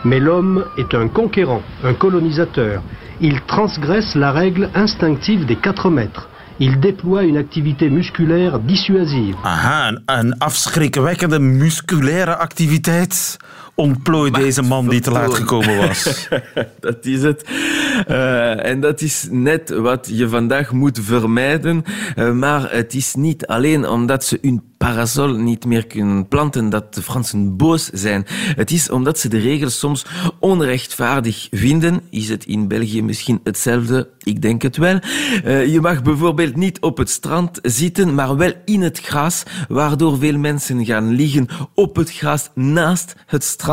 Mais 0.05 0.19
l'homme 0.19 0.65
est 0.77 0.93
un 0.93 1.07
conquérant, 1.07 1.63
un 1.83 1.95
colonisateur. 1.95 2.83
Il 3.21 3.41
transgresse 3.41 4.13
la 4.13 4.31
règle 4.31 4.69
instinctive 4.75 5.45
des 5.45 5.55
4 5.55 5.89
mètres. 5.89 6.29
Il 6.59 6.79
déploie 6.79 7.23
une 7.23 7.37
activité 7.37 7.89
musculaire 7.89 8.59
dissuasive. 8.59 9.35
Aha, 9.43 9.91
een, 10.05 10.35
afschrikwekkende 10.37 11.39
musculaire 11.39 12.37
activiteit 12.37 13.37
ontplooit 13.75 14.33
deze 14.33 14.61
man 14.61 14.89
die 14.89 14.99
te 14.99 15.11
laat 15.11 15.33
gekomen 15.33 15.77
was. 15.77 16.27
dat 16.79 17.05
is 17.05 17.21
het. 17.21 17.43
Eh, 18.07 18.65
en 18.65 18.79
dat 18.79 19.01
is 19.01 19.27
net 19.31 19.69
wat 19.69 20.09
je 20.11 20.29
vandaag 20.29 20.71
moet 20.71 20.99
vermijden. 21.01 21.83
Eh, 22.15 22.31
maar 22.31 22.71
het 22.71 22.93
is 22.93 23.15
niet 23.15 23.47
alleen 23.47 23.87
omdat 23.87 24.23
ze 24.23 24.37
hun 24.41 24.63
parasol 24.77 25.33
niet 25.33 25.65
meer 25.65 25.87
kunnen 25.87 26.27
planten 26.27 26.69
dat 26.69 26.93
de 26.93 27.01
Fransen 27.01 27.57
boos 27.57 27.89
zijn. 27.93 28.25
Het 28.55 28.71
is 28.71 28.89
omdat 28.89 29.19
ze 29.19 29.29
de 29.29 29.39
regels 29.39 29.79
soms 29.79 30.05
onrechtvaardig 30.39 31.47
vinden. 31.51 32.01
Is 32.09 32.29
het 32.29 32.45
in 32.45 32.67
België 32.67 33.03
misschien 33.03 33.39
hetzelfde? 33.43 34.09
Ik 34.23 34.41
denk 34.41 34.61
het 34.61 34.77
wel. 34.77 34.99
Eh, 35.43 35.67
je 35.73 35.81
mag 35.81 36.01
bijvoorbeeld 36.01 36.55
niet 36.55 36.79
op 36.79 36.97
het 36.97 37.09
strand 37.09 37.59
zitten, 37.61 38.13
maar 38.13 38.37
wel 38.37 38.53
in 38.65 38.81
het 38.81 38.99
gras, 38.99 39.43
waardoor 39.67 40.17
veel 40.17 40.37
mensen 40.37 40.85
gaan 40.85 41.09
liggen 41.09 41.47
op 41.73 41.95
het 41.95 42.11
gras 42.11 42.49
naast 42.53 43.15
het 43.25 43.43
strand. 43.43 43.64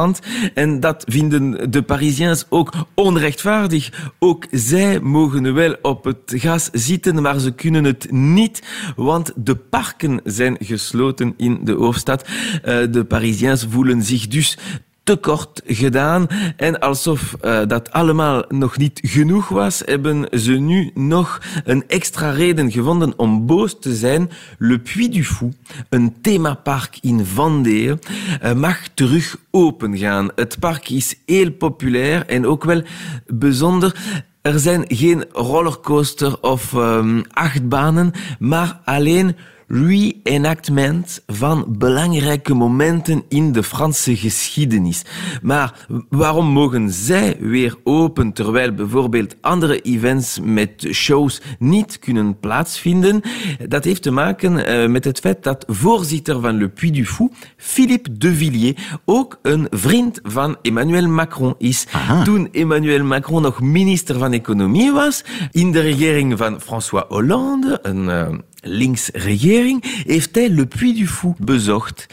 En 0.55 0.81
dat 0.81 1.05
vinden 1.09 1.71
de 1.71 1.83
Parisiens 1.83 2.47
ook 2.49 2.73
onrechtvaardig. 2.95 4.13
Ook 4.19 4.47
zij 4.51 5.01
mogen 5.01 5.55
wel 5.55 5.77
op 5.83 6.05
het 6.05 6.19
gras 6.27 6.69
zitten, 6.73 7.23
maar 7.23 7.39
ze 7.39 7.51
kunnen 7.51 7.85
het 7.85 8.11
niet, 8.11 8.63
want 8.97 9.33
de 9.37 9.57
parken 9.57 10.21
zijn 10.25 10.57
gesloten 10.61 11.35
in 11.37 11.59
de 11.65 11.73
hoofdstad. 11.73 12.29
Eh, 12.63 12.81
De 12.91 13.05
Parisiens 13.05 13.67
voelen 13.71 14.03
zich 14.03 14.29
dus 14.29 14.59
tekort 15.05 15.63
gedaan. 15.67 16.27
En 16.57 16.81
alsof 16.81 17.37
uh, 17.45 17.61
dat 17.67 17.91
allemaal 17.91 18.45
nog 18.49 18.77
niet 18.77 19.01
genoeg 19.03 19.49
was, 19.49 19.83
hebben 19.85 20.27
ze 20.31 20.53
nu 20.53 20.91
nog 20.95 21.41
een 21.65 21.85
extra 21.87 22.31
reden 22.31 22.71
gevonden 22.71 23.19
om 23.19 23.47
boos 23.47 23.79
te 23.81 23.95
zijn. 23.95 24.31
Le 24.59 24.79
Puy 24.79 25.09
du 25.09 25.25
Fou, 25.25 25.53
een 25.89 26.15
themapark 26.21 26.99
in 27.01 27.27
Vendée, 27.27 27.99
uh, 28.45 28.53
mag 28.53 28.89
terug 28.95 29.37
opengaan. 29.51 30.31
Het 30.35 30.59
park 30.59 30.89
is 30.89 31.17
heel 31.27 31.51
populair 31.51 32.27
en 32.27 32.47
ook 32.47 32.65
wel 32.65 32.83
bijzonder. 33.27 33.95
Er 34.43 34.59
zijn 34.59 34.85
geen 34.89 35.25
rollercoaster 35.33 36.41
of 36.41 36.73
um, 36.73 37.23
achtbanen, 37.33 38.13
maar 38.39 38.81
alleen 38.85 39.37
reenactment 39.73 41.23
van 41.27 41.65
belangrijke 41.69 42.55
momenten 42.55 43.23
in 43.29 43.53
de 43.53 43.63
Franse 43.63 44.17
geschiedenis. 44.17 45.05
Maar 45.43 45.87
waarom 46.09 46.47
mogen 46.47 46.91
zij 46.91 47.37
weer 47.41 47.75
open 47.85 48.33
terwijl 48.33 48.73
bijvoorbeeld 48.73 49.37
andere 49.41 49.81
events 49.81 50.39
met 50.43 50.89
shows 50.91 51.41
niet 51.59 51.99
kunnen 51.99 52.39
plaatsvinden? 52.41 53.21
Dat 53.69 53.85
heeft 53.85 54.03
te 54.03 54.11
maken 54.11 54.83
uh, 54.83 54.89
met 54.89 55.05
het 55.05 55.19
feit 55.19 55.43
dat 55.43 55.65
voorzitter 55.69 56.41
van 56.41 56.57
Le 56.57 56.69
Puy 56.69 56.91
du 56.91 57.07
Fou, 57.07 57.31
Philippe 57.57 58.19
de 58.19 58.35
Villiers, 58.35 58.83
ook 59.05 59.39
een 59.43 59.67
vriend 59.71 60.21
van 60.23 60.57
Emmanuel 60.63 61.09
Macron 61.09 61.55
is. 61.59 61.87
Aha. 61.93 62.25
Toen 62.25 62.49
Emmanuel 62.53 63.05
Macron 63.05 63.43
nog 63.43 63.61
minister 63.61 64.19
van 64.19 64.33
Economie 64.33 64.93
was, 64.93 65.25
in 65.51 65.73
de 65.73 65.81
regering 65.81 66.39
van 66.39 66.61
François 66.61 67.05
Hollande, 67.09 67.79
een 67.83 68.05
uh, 68.05 68.29
linksregering, 68.63 70.05
heeft 70.07 70.35
hij 70.35 70.51
Le 70.51 70.67
Puy 70.67 70.95
du 70.95 71.07
Fou 71.07 71.35
bezocht. 71.39 72.07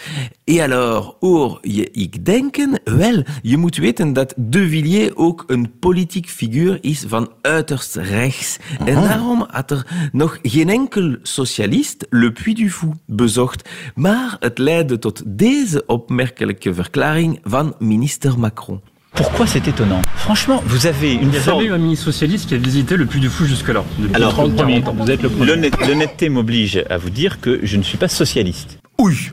Et 0.43 0.59
alors, 0.59 1.15
hoor 1.19 1.57
je 1.61 1.91
ik 1.91 2.25
denken? 2.25 2.79
Wel, 2.83 3.23
je 3.41 3.57
moet 3.57 3.77
weten 3.77 4.13
dat 4.13 4.33
De 4.37 4.69
Villiers 4.69 5.15
ook 5.15 5.43
een 5.47 5.79
politiek 5.79 6.29
figuur 6.29 6.77
is 6.81 7.03
van 7.07 7.31
uiterst 7.41 7.95
rechts. 7.95 8.57
En 8.85 8.95
daarom 8.95 9.45
had 9.49 9.71
er 9.71 10.09
nog 10.11 10.39
geen 10.41 10.69
enkel 10.69 11.15
socialist 11.21 12.05
Le 12.09 12.31
Puy 12.31 12.53
du 12.53 12.69
Fou 12.69 12.93
bezocht. 13.05 13.69
Maar 13.95 14.35
het 14.39 14.57
leidde 14.57 14.99
tot 14.99 15.23
deze 15.25 15.85
opmerkelijke 15.85 16.73
verklaring 16.73 17.39
van 17.43 17.75
minister 17.79 18.39
Macron. 18.39 18.81
Pourquoi 19.19 19.45
c'est 19.47 19.67
étonnant 19.67 20.01
Franchement, 20.15 20.63
vous 20.65 20.87
avez 20.87 21.13
une 21.13 21.23
Il 21.23 21.27
n'y 21.27 21.35
a 21.35 21.41
forme... 21.41 21.57
jamais 21.59 21.69
eu 21.69 21.73
un 21.73 21.77
ministre 21.77 22.05
socialiste 22.05 22.47
qui 22.47 22.55
a 22.55 22.57
visité 22.57 22.95
le 22.95 23.05
Puy 23.05 23.19
du 23.19 23.27
Fou 23.27 23.43
jusque-là. 23.43 23.83
Depuis 23.97 24.15
Alors, 24.15 24.31
30, 24.31 24.55
40 24.55 24.87
ans. 24.87 24.95
Vous 24.97 25.11
êtes 25.11 25.21
le 25.21 25.27
premier. 25.27 25.59
L'honnêteté 25.87 26.29
m'oblige 26.29 26.81
à 26.89 26.97
vous 26.97 27.09
dire 27.09 27.41
que 27.41 27.59
je 27.61 27.75
ne 27.75 27.83
suis 27.83 27.97
pas 27.97 28.07
socialiste. 28.07 28.79
Oui, 28.97 29.31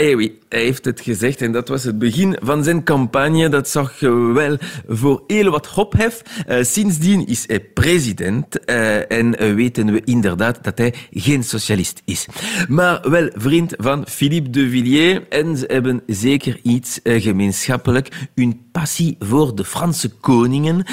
hij 0.00 0.32
heeft 0.48 0.84
het 0.84 1.00
gezegd 1.00 1.42
en 1.42 1.52
dat 1.52 1.68
was 1.68 1.84
het 1.84 1.98
begin 1.98 2.36
van 2.42 2.64
zijn 2.64 2.82
campagne. 2.84 3.48
Dat 3.48 3.68
zorgt 3.68 4.00
wel 4.00 4.56
voor 4.88 5.22
heel 5.26 5.50
wat 5.50 5.74
ophef. 5.74 6.22
Uh, 6.48 6.62
sindsdien 6.62 7.26
is 7.26 7.44
hij 7.46 7.60
president 7.60 8.58
uh, 8.70 9.12
en 9.12 9.54
weten 9.54 9.92
we 9.92 10.02
inderdaad 10.04 10.64
dat 10.64 10.78
hij 10.78 10.94
geen 11.10 11.44
socialist 11.44 12.02
is. 12.04 12.26
Maar 12.68 13.10
wel 13.10 13.30
vriend 13.34 13.74
van 13.76 14.06
Philippe 14.08 14.50
de 14.50 14.70
Villiers 14.70 15.20
en 15.28 15.56
ze 15.56 15.64
hebben 15.66 16.02
zeker 16.06 16.60
iets 16.62 17.00
gemeenschappelijk. 17.04 18.08
Een 18.34 18.60
passie 18.72 19.16
voor 19.18 19.54
de 19.54 19.64
Franse 19.64 20.08
koningen. 20.08 20.84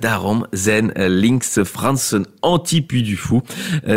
daarom 0.00 0.46
zijn 0.50 0.90
linkse 0.94 1.64
Fransen 1.66 2.26
anti-Puy 2.40 3.02
du 3.02 3.16
Fou. 3.16 3.40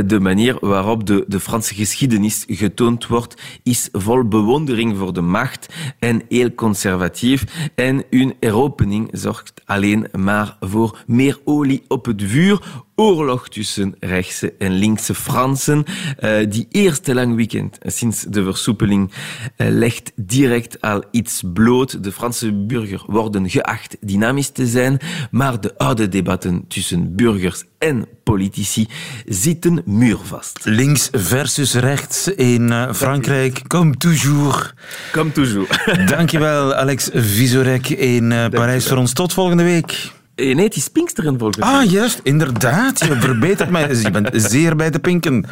de 0.06 0.20
manier 0.20 0.58
waarop 0.60 1.08
de, 1.08 1.26
de 1.28 1.40
Franse 1.40 1.74
geschiedenis 1.74 2.44
getoond 2.48 3.08
wordt 3.08 3.42
is 3.64 3.90
vol 3.92 4.28
bewondering 4.44 4.98
voor 4.98 5.14
de 5.14 5.22
macht 5.22 5.74
en 6.00 6.22
heel 6.30 6.54
conservatief. 6.56 7.70
En 7.76 8.04
hun 8.10 8.34
heropening 8.40 9.10
zorgt 9.12 9.62
alleen 9.66 10.08
maar 10.20 10.58
voor 10.60 11.04
meer 11.08 11.40
olie 11.44 11.84
op 11.88 12.06
het 12.06 12.22
vuur. 12.24 12.84
Oorlog 12.96 13.50
tussen 13.50 13.96
rechtse 14.00 14.54
en 14.60 14.72
linkse 14.72 15.16
Fransen. 15.16 15.86
Uh, 16.20 16.38
die 16.50 16.68
eerste 16.72 17.14
lang 17.14 17.36
weekend 17.36 17.78
sinds 17.86 18.26
de 18.30 18.44
versoepeling 18.44 19.12
uh, 19.58 19.68
legt 19.70 20.12
direct 20.16 20.82
al 20.82 21.04
iets 21.12 21.44
bloot. 21.54 22.04
De 22.04 22.12
Franse 22.12 22.54
burger 22.54 23.04
worden 23.08 23.50
geacht 23.50 23.98
dynamisch 24.02 24.50
te 24.50 24.68
zijn, 24.68 25.00
maar 25.32 25.62
de 25.62 25.78
oude 25.78 26.10
debatten 26.10 26.66
tussen 26.68 27.16
burgers 27.16 27.64
en 27.78 28.08
politici 28.24 28.88
zitten 29.26 29.82
muurvast. 29.86 30.60
Links 30.64 31.10
versus 31.12 31.74
rechts 31.74 32.28
in 32.28 32.72
uh, 32.72 32.94
Frankrijk, 32.94 33.62
comme 33.68 33.98
toujours. 33.98 34.76
Comme 35.12 35.32
toujours. 35.32 35.86
Dankjewel, 36.16 36.74
Alex 36.74 37.10
Visorek 37.14 37.90
in 37.90 38.28
Parijs 38.30 38.88
voor 38.88 38.98
ons. 38.98 39.14
Tot 39.14 39.34
volgende 39.34 39.64
week. 39.64 40.12
Nee, 40.36 40.56
het 40.56 40.76
is 40.76 40.88
Pinksteren 40.88 41.38
volgens 41.40 41.58
mij. 41.58 41.68
Ah, 41.70 41.92
juist, 41.92 42.20
inderdaad. 42.24 43.00
Je 43.00 43.16
verbetert 43.20 43.70
mij. 43.70 43.96
Je 43.96 44.12
bent 44.12 44.30
zeer 44.34 44.76
bij 44.76 44.90
de 44.90 45.00
pinken. 45.00 45.46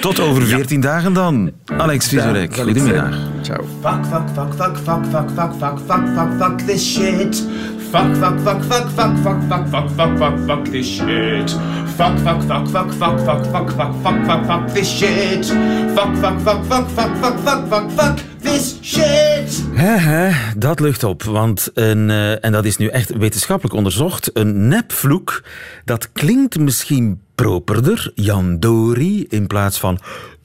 Tot 0.00 0.20
over 0.20 0.42
veertien 0.42 0.80
ja. 0.80 0.88
dagen 0.88 1.12
dan. 1.12 1.50
Alex 1.76 2.08
Visorek, 2.08 2.54
ja, 2.54 2.62
goedemiddag. 2.62 3.18
Ciao. 3.42 3.64
Fuck, 3.82 4.06
fuck, 4.06 4.28
fuck, 4.34 4.54
fuck, 4.54 4.76
fuck, 4.76 5.04
fuck, 5.10 5.30
fuck, 5.30 5.52
fuck, 5.58 5.78
fuck, 5.86 6.08
fuck, 6.14 6.28
fuck 6.38 6.58
this 6.66 6.92
shit. 6.92 7.46
Fuck, 7.90 8.16
fuck, 8.16 8.40
fuck, 8.40 8.62
fuck, 8.62 8.90
fuck, 8.94 9.16
fuck, 9.22 9.38
fuck, 9.48 9.68
fuck, 9.68 9.90
fuck, 9.96 10.18
fuck, 10.18 10.38
fuck 10.46 10.64
this 10.70 10.86
shit. 10.86 11.50
Fuck, 11.96 12.18
fuck, 12.18 12.42
fuck, 12.42 12.66
fuck, 12.68 12.90
fuck, 12.92 13.18
fuck, 13.24 13.44
fuck, 13.52 13.70
fuck, 13.70 13.94
fuck, 14.02 14.26
fuck, 14.26 14.46
fuck 14.46 14.74
this 14.74 14.88
shit. 14.88 15.46
Fuck, 15.94 16.14
fuck, 16.20 16.38
fuck, 16.40 16.64
fuck, 16.64 16.88
fuck, 16.88 17.16
fuck, 17.20 17.38
fuck, 17.44 17.68
fuck, 17.68 17.90
fuck 17.90 18.35
this 18.46 18.78
shit. 18.82 19.64
He, 19.74 19.98
he, 19.98 20.30
dat 20.56 20.80
lucht 20.80 21.04
op, 21.04 21.22
want 21.22 21.70
een, 21.74 22.08
uh, 22.08 22.44
en 22.44 22.52
dat 22.52 22.64
is 22.64 22.76
nu 22.76 22.86
echt 22.86 23.16
wetenschappelijk 23.16 23.74
onderzocht, 23.74 24.30
een 24.32 24.68
nepvloek, 24.68 25.42
dat 25.84 26.12
klinkt 26.12 26.58
misschien 26.58 27.20
properder, 27.34 28.12
Jan 28.14 28.60
Dori, 28.60 29.26
in 29.28 29.46
plaats 29.46 29.78
van 29.78 29.98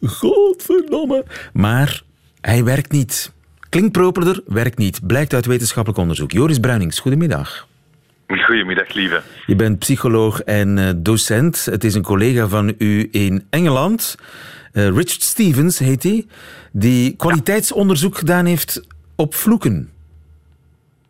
godverdomme, 0.05 1.25
maar 1.53 2.01
hij 2.41 2.63
werkt 2.63 2.91
niet. 2.91 3.33
Klinkt 3.69 3.91
properder, 3.91 4.41
werkt 4.45 4.77
niet. 4.77 5.07
Blijkt 5.07 5.33
uit 5.33 5.45
wetenschappelijk 5.45 6.01
onderzoek. 6.01 6.31
Joris 6.31 6.59
Bruinings, 6.59 6.99
goedemiddag. 6.99 7.67
Goedemiddag, 8.27 8.93
lieve. 8.93 9.21
Je 9.45 9.55
bent 9.55 9.79
psycholoog 9.79 10.41
en 10.41 10.77
uh, 10.77 10.89
docent. 10.95 11.65
Het 11.65 11.83
is 11.83 11.95
een 11.95 12.01
collega 12.01 12.47
van 12.47 12.75
u 12.77 13.07
in 13.11 13.45
Engeland. 13.49 14.17
Uh, 14.73 14.87
Richard 14.87 15.21
Stevens 15.21 15.79
heet 15.79 16.03
hij. 16.03 16.25
Die 16.71 17.15
kwaliteitsonderzoek 17.15 18.17
gedaan 18.17 18.45
heeft 18.45 18.87
op 19.15 19.33
vloeken. 19.33 19.89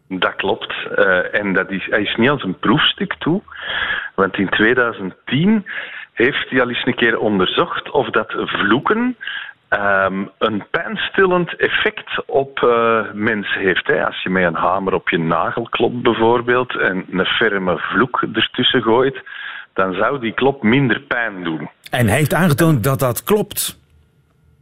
Dat 0.08 0.36
klopt. 0.36 0.74
Uh, 0.96 1.36
en 1.36 1.54
dat 1.54 1.72
is, 1.72 1.88
hij 1.90 2.02
is 2.02 2.16
niet 2.16 2.30
als 2.30 2.44
een 2.44 2.60
proefstuk 2.60 3.16
toe. 3.20 3.42
Want 4.16 4.38
in 4.38 4.50
2010 4.50 5.66
heeft 6.14 6.50
hij 6.50 6.62
al 6.62 6.70
eens 6.70 6.86
een 6.86 6.96
keer 6.96 7.20
onderzocht 7.20 7.92
of 7.92 8.10
dat 8.10 8.32
vloeken 8.32 9.16
um, 9.80 10.30
een 10.38 10.64
pijnstillend 10.72 11.56
effect 11.56 12.26
op 12.26 12.62
uh, 12.64 13.02
mensen 13.14 13.62
heeft. 13.62 13.88
Hè. 13.88 14.06
Als 14.06 14.24
je 14.24 14.30
met 14.30 14.44
een 14.44 14.56
hamer 14.56 14.94
op 14.94 15.10
je 15.10 15.20
nagel 15.20 15.68
klopt 15.70 16.02
bijvoorbeeld 16.02 16.76
en 16.76 17.06
een 17.12 17.26
ferme 17.26 17.78
vloek 17.78 18.24
ertussen 18.34 18.82
gooit, 18.82 19.22
dan 19.74 19.94
zou 19.94 20.20
die 20.20 20.34
klop 20.34 20.64
minder 20.64 21.02
pijn 21.02 21.44
doen. 21.44 21.70
En 21.90 22.08
hij 22.08 22.18
heeft 22.18 22.34
aangetoond 22.34 22.84
dat 22.84 23.00
dat 23.00 23.24
klopt. 23.24 23.80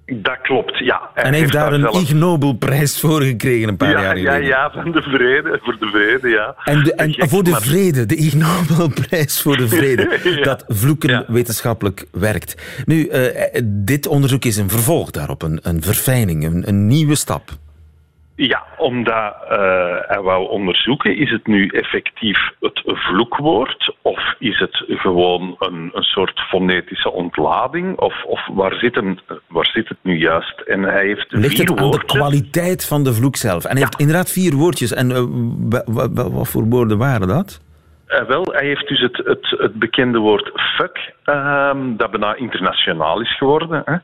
Dat 0.05 0.41
klopt, 0.41 0.77
ja. 0.77 1.09
En, 1.13 1.23
en 1.23 1.33
heeft 1.33 1.51
daar 1.51 1.73
een 1.73 1.81
zelf... 1.81 2.01
Ig 2.01 2.13
Nobelprijs 2.13 2.99
voor 2.99 3.21
gekregen 3.21 3.69
een 3.69 3.77
paar 3.77 3.91
ja, 3.91 4.01
jaar 4.01 4.15
geleden. 4.17 4.41
Ja, 4.41 4.47
ja, 4.47 4.71
van 4.71 4.91
de 4.91 5.01
vrede, 5.01 5.59
voor 5.61 5.77
de 5.79 5.87
vrede, 5.87 6.29
ja. 6.29 6.55
En, 6.63 6.83
de, 6.83 6.93
en 6.93 7.29
voor 7.29 7.43
de 7.43 7.55
vrede, 7.55 8.05
de 8.05 8.15
Ig 8.15 8.33
Nobelprijs 8.33 9.41
voor 9.41 9.57
de 9.57 9.67
vrede. 9.67 10.19
ja. 10.37 10.43
Dat 10.43 10.65
vloeken 10.67 11.09
ja. 11.09 11.23
wetenschappelijk 11.27 12.05
werkt. 12.11 12.83
Nu, 12.85 13.09
uh, 13.09 13.61
dit 13.63 14.07
onderzoek 14.07 14.45
is 14.45 14.57
een 14.57 14.69
vervolg 14.69 15.11
daarop, 15.11 15.41
een, 15.41 15.59
een 15.63 15.81
verfijning, 15.81 16.43
een, 16.43 16.67
een 16.67 16.87
nieuwe 16.87 17.15
stap. 17.15 17.49
Ja, 18.47 18.63
omdat 18.77 19.35
uh, 19.43 19.57
hij 20.01 20.21
wou 20.21 20.49
onderzoeken, 20.49 21.17
is 21.17 21.31
het 21.31 21.47
nu 21.47 21.67
effectief 21.67 22.37
het 22.59 22.81
vloekwoord 22.85 23.95
of 24.01 24.35
is 24.39 24.59
het 24.59 24.83
gewoon 24.87 25.55
een, 25.59 25.89
een 25.93 26.03
soort 26.03 26.39
fonetische 26.39 27.11
ontlading? 27.11 27.97
Of, 27.97 28.23
of 28.23 28.47
waar, 28.53 28.73
zit 28.73 28.95
hem, 28.95 29.19
waar 29.47 29.65
zit 29.65 29.89
het 29.89 29.97
nu 30.01 30.17
juist? 30.17 30.59
En 30.59 30.83
hij 30.83 31.05
heeft 31.05 31.25
Ligt 31.29 31.55
vier 31.55 31.69
het 31.69 31.79
aan 31.79 31.83
woordjes. 31.83 32.11
de 32.11 32.17
kwaliteit 32.17 32.85
van 32.85 33.03
de 33.03 33.13
vloek 33.13 33.35
zelf? 33.35 33.63
En 33.63 33.69
hij 33.69 33.79
ja. 33.79 33.85
heeft 33.85 33.99
inderdaad 33.99 34.31
vier 34.31 34.55
woordjes. 34.55 34.93
En 34.93 35.09
uh, 35.09 35.23
wat 36.13 36.47
voor 36.47 36.65
woorden 36.69 36.97
waren 36.97 37.27
dat? 37.27 37.61
Uh, 38.09 38.21
wel, 38.21 38.43
hij 38.43 38.65
heeft 38.65 38.87
dus 38.87 38.99
het, 39.01 39.17
het, 39.17 39.49
het 39.57 39.73
bekende 39.73 40.17
woord 40.17 40.51
fuck, 40.75 41.13
um, 41.25 41.97
dat 41.97 42.11
bijna 42.11 42.35
internationaal 42.35 43.21
is 43.21 43.37
geworden, 43.37 43.81
hè, 43.85 43.95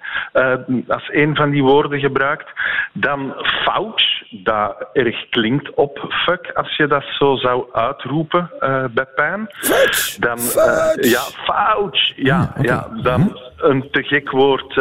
uh, 0.57 0.79
als 0.87 1.09
een 1.11 1.35
van 1.35 1.49
die 1.49 1.63
woorden 1.63 1.99
gebruikt. 1.99 2.49
Dan 2.93 3.33
fouch, 3.63 4.03
dat 4.29 4.89
erg 4.93 5.29
klinkt 5.29 5.73
op 5.73 6.05
fuck, 6.25 6.51
als 6.53 6.75
je 6.75 6.87
dat 6.87 7.03
zo 7.03 7.35
zou 7.35 7.65
uitroepen 7.71 8.51
uh, 8.59 8.83
bij 8.91 9.05
pijn. 9.15 9.47
Fouch! 9.49 10.15
Dan, 10.15 10.37
ja, 11.01 11.21
fouch! 11.21 12.13
Ja, 12.15 12.39
Ah, 12.39 12.59
oké. 12.59 12.67
ja, 12.71 12.87
dan 13.01 13.39
een 13.57 13.87
te 13.91 14.03
gek 14.03 14.31
woord 14.31 14.73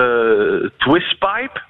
twistpipe. 0.76 1.60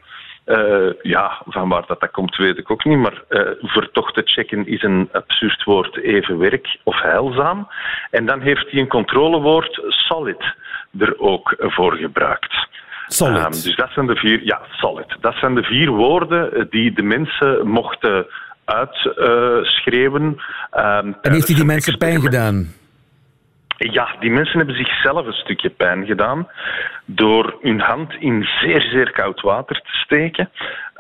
Uh, 0.46 0.92
ja, 1.02 1.42
van 1.46 1.68
waar 1.68 1.86
dat, 1.86 2.00
dat 2.00 2.10
komt 2.10 2.36
weet 2.36 2.58
ik 2.58 2.70
ook 2.70 2.84
niet, 2.84 2.98
maar 2.98 3.22
uh, 3.28 3.50
voor 3.60 3.90
toch 3.92 4.12
te 4.12 4.22
checken 4.24 4.66
is 4.66 4.82
een 4.82 5.08
absurd 5.12 5.64
woord 5.64 5.96
even 5.98 6.38
werk 6.38 6.78
of 6.82 7.00
heilzaam. 7.00 7.68
En 8.10 8.26
dan 8.26 8.40
heeft 8.40 8.70
hij 8.70 8.80
een 8.80 8.88
controlewoord 8.88 9.82
solid 9.88 10.54
er 10.98 11.18
ook 11.18 11.54
voor 11.58 11.96
gebruikt. 11.96 12.68
Solid. 13.06 13.44
Um, 13.44 13.50
dus 13.50 13.76
dat 13.76 13.90
zijn 13.90 14.06
de 14.06 14.16
vier, 14.16 14.44
ja, 14.44 14.60
solid. 14.70 15.16
Dat 15.20 15.34
zijn 15.34 15.54
de 15.54 15.62
vier 15.62 15.90
woorden 15.90 16.66
die 16.70 16.92
de 16.92 17.02
mensen 17.02 17.66
mochten 17.66 18.26
uitschreeuwen. 18.64 20.22
Um, 20.22 21.16
en 21.22 21.32
heeft 21.32 21.46
hij 21.46 21.56
die 21.56 21.64
mensen 21.64 21.98
pijn 21.98 22.20
gedaan? 22.20 22.72
Ja, 23.76 24.16
die 24.20 24.30
mensen 24.30 24.56
hebben 24.58 24.76
zichzelf 24.76 25.26
een 25.26 25.32
stukje 25.32 25.68
pijn 25.70 26.06
gedaan 26.06 26.48
door 27.04 27.58
hun 27.62 27.80
hand 27.80 28.12
in 28.18 28.42
zeer, 28.60 28.80
zeer 28.82 29.10
koud 29.10 29.40
water 29.40 29.76
te 29.76 29.90
steken. 29.90 30.50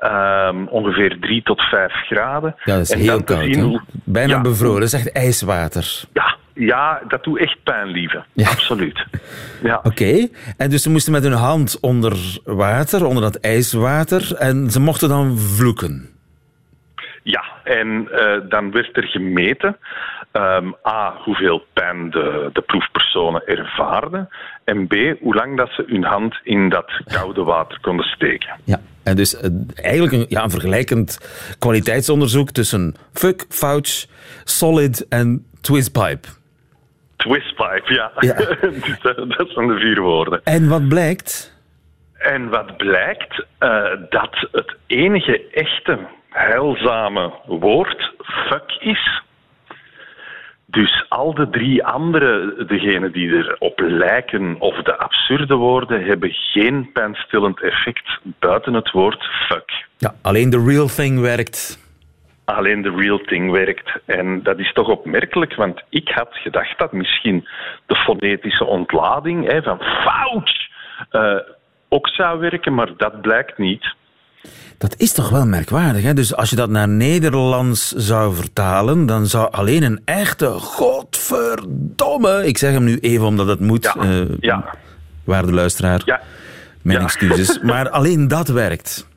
Um, 0.04 0.68
ongeveer 0.68 1.16
3 1.20 1.42
tot 1.42 1.60
5 1.62 1.92
graden. 1.92 2.54
Ja, 2.64 2.72
dat 2.74 2.82
is 2.82 2.90
en 2.90 2.98
heel 3.00 3.22
koud. 3.24 3.54
zien 3.54 3.80
Bijna 4.04 4.34
Ja. 4.34 4.40
bevroren. 4.40 4.80
Dat 4.80 4.92
is 4.92 4.92
echt 4.92 5.12
ijswater. 5.12 6.02
Ja, 6.12 6.36
ja, 6.54 7.02
dat 7.08 7.24
doet 7.24 7.38
echt 7.38 7.56
pijn, 7.62 7.86
lieve. 7.86 8.24
Ja. 8.32 8.48
Absoluut. 8.48 9.04
Ja. 9.62 9.80
Oké. 9.82 10.28
En 10.56 10.70
dus 10.70 10.82
ze 10.82 10.90
moesten 10.90 11.12
met 11.12 11.22
hun 11.22 11.32
hand 11.32 11.78
onder 11.80 12.38
water, 12.44 13.04
onder 13.06 13.22
dat 13.22 13.36
ijswater. 13.40 14.34
En 14.36 14.70
ze 14.70 14.80
mochten 14.80 15.08
dan 15.08 15.38
vloeken. 15.38 16.08
Ja, 17.22 17.44
en 17.64 18.08
eh, 18.12 18.40
dan 18.48 18.70
werd 18.70 18.96
er 18.96 19.04
gemeten 19.06 19.76
ehm, 20.34 20.72
A, 20.86 21.14
hoeveel 21.24 21.64
pijn 21.72 22.10
de, 22.10 22.50
de 22.52 22.60
proefpersonen 22.60 23.46
ervaarden 23.46 24.28
en 24.64 24.86
B, 24.86 24.94
hoe 25.20 25.34
lang 25.34 25.56
dat 25.56 25.70
ze 25.70 25.84
hun 25.86 26.04
hand 26.04 26.40
in 26.42 26.68
dat 26.68 26.92
koude 27.04 27.42
water 27.42 27.80
konden 27.80 28.06
steken. 28.06 28.54
Ja. 28.64 28.80
En 29.04 29.16
dus 29.16 29.36
eh, 29.36 29.50
eigenlijk 29.74 30.12
een, 30.12 30.26
ja, 30.28 30.42
een 30.42 30.50
vergelijkend 30.50 31.18
kwaliteitsonderzoek 31.58 32.50
tussen 32.50 32.94
fuck, 33.12 33.44
fouch, 33.48 34.06
solid 34.44 35.08
en 35.08 35.46
twistpipe. 35.60 36.28
Twistpipe, 37.16 37.94
ja. 37.94 38.12
Ja. 38.18 38.34
Dat, 39.36 39.48
zijn 39.48 39.66
de 39.66 39.78
vier 39.78 40.00
woorden. 40.00 40.40
En 40.44 40.68
wat 40.68 40.88
blijkt? 40.88 41.52
En 42.18 42.48
wat 42.48 42.76
blijkt, 42.76 43.46
eh, 43.58 43.84
dat 44.08 44.48
het 44.52 44.76
enige 44.86 45.48
echte 45.50 45.98
heilzame 46.28 47.32
woord 47.46 48.12
fuck 48.48 48.76
is. 48.78 49.22
Dus 50.74 51.04
al 51.08 51.34
de 51.34 51.50
drie 51.50 51.84
andere, 51.84 52.64
degenen 52.66 53.12
die 53.12 53.30
erop 53.30 53.80
lijken 53.80 54.56
of 54.58 54.82
de 54.82 54.96
absurde 54.96 55.54
woorden, 55.54 56.04
hebben 56.04 56.30
geen 56.32 56.90
pijnstillend 56.92 57.62
effect 57.62 58.20
buiten 58.22 58.74
het 58.74 58.90
woord 58.90 59.24
fuck. 59.48 59.86
Ja, 59.98 60.14
alleen 60.22 60.50
de 60.50 60.64
real 60.66 60.86
thing 60.86 61.20
werkt. 61.20 61.82
Alleen 62.44 62.82
de 62.82 62.94
real 62.96 63.18
thing 63.18 63.50
werkt. 63.50 63.92
En 64.06 64.42
dat 64.42 64.58
is 64.58 64.72
toch 64.72 64.88
opmerkelijk, 64.88 65.54
want 65.54 65.82
ik 65.88 66.08
had 66.08 66.28
gedacht 66.30 66.78
dat 66.78 66.92
misschien 66.92 67.48
de 67.86 67.96
fonetische 67.96 68.64
ontlading 68.64 69.50
hè, 69.50 69.62
van 69.62 69.78
fout 69.80 70.68
uh, 71.12 71.36
ook 71.88 72.08
zou 72.08 72.38
werken, 72.38 72.74
maar 72.74 72.96
dat 72.96 73.20
blijkt 73.20 73.58
niet. 73.58 73.94
Dat 74.78 74.94
is 74.98 75.12
toch 75.12 75.30
wel 75.30 75.46
merkwaardig. 75.46 76.02
Hè? 76.02 76.14
Dus 76.14 76.36
als 76.36 76.50
je 76.50 76.56
dat 76.56 76.68
naar 76.68 76.88
Nederlands 76.88 77.92
zou 77.92 78.34
vertalen, 78.34 79.06
dan 79.06 79.26
zou 79.26 79.52
alleen 79.52 79.82
een 79.82 80.00
echte 80.04 80.46
godverdomme. 80.46 82.46
Ik 82.46 82.58
zeg 82.58 82.72
hem 82.72 82.84
nu 82.84 82.98
even 82.98 83.26
omdat 83.26 83.46
het 83.46 83.60
moet. 83.60 83.92
Ja. 83.94 84.04
Uh, 84.04 84.24
ja. 84.40 84.64
Waarde 85.24 85.52
luisteraar. 85.52 86.02
Ja. 86.04 86.20
Mijn 86.82 87.00
excuses. 87.00 87.60
Maar 87.62 87.90
alleen 87.90 88.28
dat 88.28 88.48
werkt. 88.48 89.12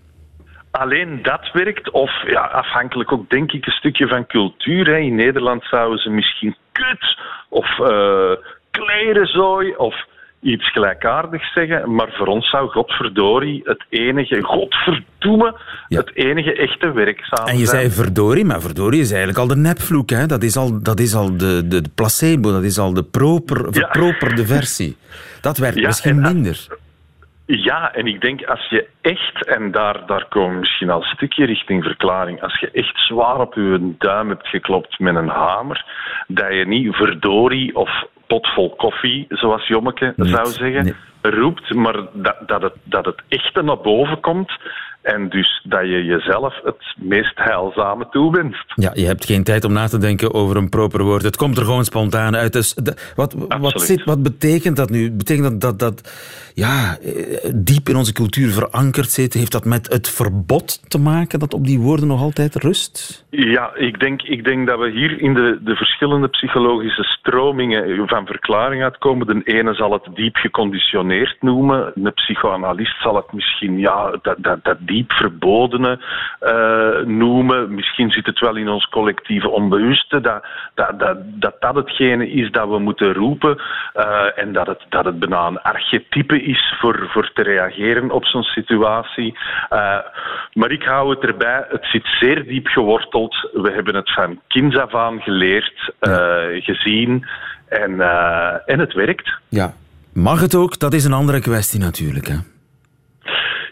Alleen 0.71 1.19
dat 1.21 1.49
werkt, 1.53 1.91
of 1.91 2.11
ja, 2.27 2.41
afhankelijk 2.41 3.11
ook 3.11 3.29
denk 3.29 3.51
ik 3.51 3.65
een 3.65 3.71
stukje 3.71 4.07
van 4.07 4.27
cultuur. 4.27 4.85
Hè. 4.85 4.97
In 4.97 5.15
Nederland 5.15 5.63
zouden 5.63 5.99
ze 5.99 6.09
misschien 6.09 6.55
kut 6.71 7.17
of 7.49 7.79
uh, 7.79 8.31
klerenzooi 8.71 9.75
of 9.75 9.95
iets 10.41 10.71
gelijkaardigs 10.71 11.53
zeggen, 11.53 11.95
maar 11.95 12.09
voor 12.11 12.27
ons 12.27 12.49
zou 12.49 12.69
godverdorie 12.69 13.61
het 13.63 13.85
enige, 13.89 14.41
godverdoeme, 14.41 15.55
het 15.87 16.11
enige 16.13 16.53
echte 16.53 16.91
werkzaam 16.91 17.45
zijn. 17.45 17.47
En 17.47 17.57
je 17.57 17.65
zei 17.65 17.89
verdorie, 17.89 18.45
maar 18.45 18.61
verdorie 18.61 19.01
is 19.01 19.09
eigenlijk 19.09 19.39
al 19.39 19.47
de 19.47 19.55
nepvloek, 19.55 20.09
hè? 20.09 20.25
Dat 20.25 20.43
is 20.43 20.57
al, 20.57 20.81
dat 20.81 20.99
is 20.99 21.15
al 21.15 21.37
de, 21.37 21.67
de, 21.67 21.83
placebo, 21.95 22.51
dat 22.51 22.63
is 22.63 22.79
al 22.79 22.93
de 22.93 23.03
proper, 23.03 23.73
verproperde 23.73 24.45
versie. 24.45 24.97
Dat 25.41 25.57
werkt 25.57 25.81
misschien 25.81 26.21
minder. 26.21 26.67
Ja, 27.45 27.93
en 27.93 28.07
ik 28.07 28.21
denk 28.21 28.45
als 28.45 28.69
je 28.69 28.87
echt, 29.01 29.45
en 29.45 29.71
daar, 29.71 30.05
daar 30.05 30.25
komen 30.29 30.53
we 30.53 30.59
misschien 30.59 30.89
al 30.89 30.99
een 30.99 31.15
stukje 31.15 31.45
richting 31.45 31.83
verklaring, 31.83 32.41
als 32.41 32.59
je 32.59 32.71
echt 32.71 32.97
zwaar 32.97 33.39
op 33.39 33.53
je 33.53 33.93
duim 33.97 34.29
hebt 34.29 34.47
geklopt 34.47 34.99
met 34.99 35.15
een 35.15 35.29
hamer, 35.29 35.85
dat 36.27 36.53
je 36.53 36.65
niet 36.67 36.95
verdorie 36.95 37.75
of 37.75 38.05
pot 38.27 38.47
vol 38.47 38.75
koffie, 38.75 39.25
zoals 39.29 39.67
Jommeke 39.67 40.13
zou 40.15 40.47
zeggen, 40.47 40.95
roept, 41.21 41.73
maar 41.73 41.95
dat, 42.13 42.35
dat, 42.45 42.61
het, 42.61 42.73
dat 42.83 43.05
het 43.05 43.21
echte 43.27 43.61
naar 43.61 43.81
boven 43.81 44.19
komt 44.19 44.51
en 45.07 45.29
dus 45.29 45.61
dat 45.63 45.81
je 45.81 46.03
jezelf 46.03 46.53
het 46.63 46.95
meest 46.97 47.33
heilzame 47.35 48.07
toewenst. 48.09 48.73
Ja, 48.75 48.91
je 48.93 49.05
hebt 49.05 49.25
geen 49.25 49.43
tijd 49.43 49.63
om 49.63 49.73
na 49.73 49.87
te 49.87 49.97
denken 49.97 50.33
over 50.33 50.57
een 50.57 50.69
proper 50.69 51.03
woord. 51.03 51.23
Het 51.23 51.37
komt 51.37 51.57
er 51.57 51.63
gewoon 51.63 51.85
spontaan 51.85 52.35
uit. 52.35 52.53
Dus 52.53 52.77
wat, 53.15 53.35
wat, 53.59 53.81
zit, 53.81 54.03
wat 54.03 54.23
betekent 54.23 54.75
dat 54.75 54.89
nu? 54.89 55.11
Betekent 55.11 55.43
dat 55.43 55.61
dat, 55.61 55.79
dat 55.79 56.11
ja, 56.53 56.97
eh, 56.97 57.51
diep 57.55 57.89
in 57.89 57.95
onze 57.95 58.13
cultuur 58.13 58.49
verankerd 58.51 59.09
zit? 59.09 59.33
Heeft 59.33 59.51
dat 59.51 59.65
met 59.65 59.91
het 59.91 60.09
verbod 60.09 60.89
te 60.89 60.99
maken 60.99 61.39
dat 61.39 61.53
op 61.53 61.65
die 61.65 61.79
woorden 61.79 62.07
nog 62.07 62.21
altijd 62.21 62.55
rust? 62.55 63.25
Ja, 63.29 63.75
ik 63.75 63.99
denk, 63.99 64.21
ik 64.21 64.43
denk 64.43 64.67
dat 64.67 64.79
we 64.79 64.89
hier 64.89 65.21
in 65.21 65.33
de, 65.33 65.59
de 65.61 65.75
verschillende 65.75 66.27
psychologische 66.27 67.03
stromingen 67.03 68.07
van 68.07 68.25
verklaring 68.25 68.83
uitkomen. 68.83 69.27
De 69.27 69.41
ene 69.43 69.73
zal 69.73 69.91
het 69.91 70.07
diep 70.13 70.35
geconditioneerd 70.35 71.41
noemen. 71.41 71.91
De 71.95 72.11
psychoanalist 72.11 73.01
zal 73.01 73.15
het 73.15 73.31
misschien 73.33 73.79
ja, 73.79 74.19
dat, 74.21 74.35
dat, 74.37 74.63
dat 74.63 74.77
diep 74.79 74.96
verbodene 75.07 75.99
uh, 76.41 77.05
noemen. 77.05 77.75
Misschien 77.75 78.11
zit 78.11 78.25
het 78.25 78.39
wel 78.39 78.55
in 78.55 78.69
ons 78.69 78.89
collectieve 78.89 79.49
onbewuste 79.49 80.21
dat 80.21 80.45
dat, 80.75 80.99
dat, 80.99 81.17
dat, 81.23 81.55
dat 81.59 81.75
hetgene 81.75 82.31
is 82.31 82.51
dat 82.51 82.69
we 82.69 82.79
moeten 82.79 83.13
roepen 83.13 83.57
uh, 83.95 84.25
en 84.35 84.53
dat 84.53 84.67
het, 84.67 84.85
dat 84.89 85.05
het 85.05 85.19
bijna 85.19 85.47
een 85.47 85.61
archetype 85.61 86.41
is 86.41 86.75
voor, 86.79 87.07
voor 87.09 87.31
te 87.33 87.41
reageren 87.41 88.11
op 88.11 88.25
zo'n 88.25 88.43
situatie. 88.43 89.37
Uh, 89.69 89.97
maar 90.53 90.71
ik 90.71 90.83
hou 90.83 91.09
het 91.09 91.23
erbij, 91.23 91.65
het 91.69 91.85
zit 91.85 92.05
zeer 92.19 92.47
diep 92.47 92.67
geworteld. 92.67 93.49
We 93.53 93.71
hebben 93.71 93.95
het 93.95 94.13
van 94.13 94.41
kinds 94.47 94.77
af 94.77 94.95
aan 94.95 95.21
geleerd, 95.21 95.93
gezien 96.59 97.25
en, 97.69 98.01
en 98.65 98.79
het 98.79 98.93
werkt. 98.93 99.39
Ja. 99.49 99.73
Mag 100.13 100.41
het 100.41 100.55
ook? 100.55 100.79
Dat 100.79 100.93
is 100.93 101.05
een 101.05 101.13
andere 101.13 101.39
kwestie 101.39 101.79
natuurlijk. 101.79 102.27
Hè? 102.27 102.35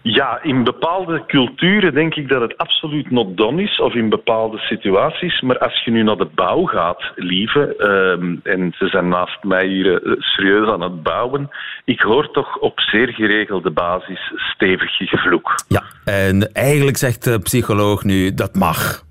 Ja, 0.07 0.39
in 0.41 0.63
bepaalde 0.63 1.23
culturen 1.27 1.93
denk 1.93 2.15
ik 2.15 2.29
dat 2.29 2.41
het 2.41 2.57
absoluut 2.57 3.11
not 3.11 3.37
done 3.37 3.61
is, 3.61 3.79
of 3.79 3.93
in 3.93 4.09
bepaalde 4.09 4.57
situaties. 4.57 5.41
Maar 5.41 5.57
als 5.57 5.83
je 5.83 5.91
nu 5.91 6.03
naar 6.03 6.17
de 6.17 6.29
bouw 6.35 6.65
gaat, 6.65 7.11
lieve, 7.15 7.75
uh, 7.77 8.53
en 8.53 8.73
ze 8.77 8.87
zijn 8.87 9.07
naast 9.07 9.43
mij 9.43 9.67
hier 9.67 10.03
uh, 10.03 10.13
serieus 10.19 10.69
aan 10.69 10.81
het 10.81 11.03
bouwen, 11.03 11.49
ik 11.85 12.01
hoor 12.01 12.31
toch 12.31 12.57
op 12.57 12.79
zeer 12.79 13.07
geregelde 13.07 13.71
basis 13.71 14.31
stevig 14.35 14.91
gevloek. 14.97 15.55
Ja, 15.67 15.83
en 16.05 16.49
eigenlijk 16.53 16.97
zegt 16.97 17.23
de 17.23 17.39
psycholoog 17.39 18.03
nu 18.03 18.33
dat 18.33 18.55
mag. 18.55 19.03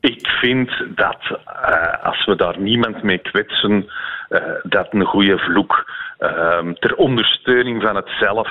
Ik 0.00 0.28
vind 0.40 0.70
dat 0.94 1.20
uh, 1.30 2.04
als 2.04 2.24
we 2.24 2.36
daar 2.36 2.60
niemand 2.60 3.02
mee 3.02 3.18
kwetsen, 3.18 3.86
uh, 4.30 4.40
dat 4.62 4.86
een 4.90 5.04
goede 5.04 5.38
vloek 5.38 5.92
ehm, 6.18 6.72
ter 6.72 6.94
ondersteuning 6.94 7.82
van 7.82 7.96
het 7.96 8.08
zelf 8.20 8.48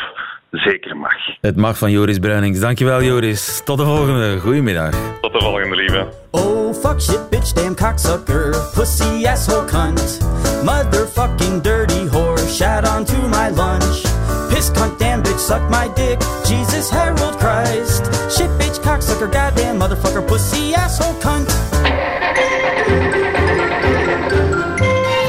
zeker 0.60 0.98
mag. 0.98 1.14
Het 1.42 1.56
mag 1.56 1.78
van 1.78 1.92
Joris 1.92 2.20
Bruinings. 2.20 2.60
Dankjewel 2.60 3.04
Joris. 3.04 3.62
Tot 3.66 3.78
de 3.78 3.84
volgende. 3.84 4.40
Goedemiddag. 4.40 4.94
Tot 5.22 5.34
de 5.34 5.40
volgende, 5.40 5.76
lieve. 5.76 6.08
Oh, 6.32 6.74
fuck 6.74 7.02
shit, 7.02 7.30
bitch, 7.30 7.54
damn 7.54 7.76
cocksucker, 7.76 8.56
pussy 8.74 9.26
asshole 9.28 9.66
cunt, 9.66 10.20
motherfucking 10.64 11.62
dirty 11.62 12.08
whore, 12.08 12.38
shat 12.48 12.88
onto 12.88 13.16
my 13.28 13.50
lunch, 13.50 14.04
piss 14.50 14.72
cunt, 14.72 14.98
damn 14.98 15.22
bitch, 15.22 15.40
suck 15.40 15.70
my 15.70 15.88
dick, 15.96 16.20
Jesus, 16.44 16.90
Harold 16.90 17.38
Christ, 17.38 18.06
shit, 18.36 18.50
bitch, 18.58 18.80
cocksucker, 18.82 19.32
goddamn 19.32 19.78
motherfucker, 19.78 20.22
pussy 20.28 20.74
asshole 20.74 21.14
cunt. 21.22 21.50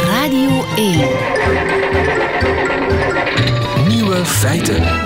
Radio 0.07 0.65
1 0.77 1.09
Nieuwe 3.89 4.25
feiten. 4.25 5.04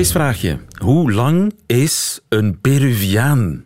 Quizvraagje. 0.00 0.58
Hoe 0.78 1.12
lang 1.12 1.52
is 1.66 2.20
een 2.28 2.60
Peruviaan? 2.60 3.64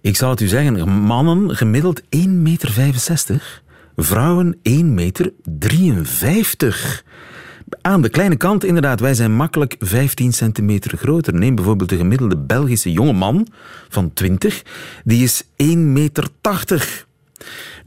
Ik 0.00 0.16
zal 0.16 0.30
het 0.30 0.40
u 0.40 0.46
zeggen. 0.46 0.88
Mannen 0.88 1.56
gemiddeld 1.56 2.02
1,65 2.02 2.08
meter. 2.28 3.62
Vrouwen 3.96 4.58
1,53 4.70 4.84
meter. 4.84 5.32
Aan 7.80 8.02
de 8.02 8.08
kleine 8.08 8.36
kant 8.36 8.64
inderdaad. 8.64 9.00
Wij 9.00 9.14
zijn 9.14 9.34
makkelijk 9.34 9.76
15 9.78 10.32
centimeter 10.32 10.98
groter. 10.98 11.34
Neem 11.34 11.54
bijvoorbeeld 11.54 11.90
de 11.90 11.96
gemiddelde 11.96 12.36
Belgische 12.36 12.92
jonge 12.92 13.12
man 13.12 13.46
van 13.88 14.12
20. 14.12 14.62
Die 15.04 15.22
is 15.22 15.42
1,80 15.44 15.76
meter. 15.76 16.28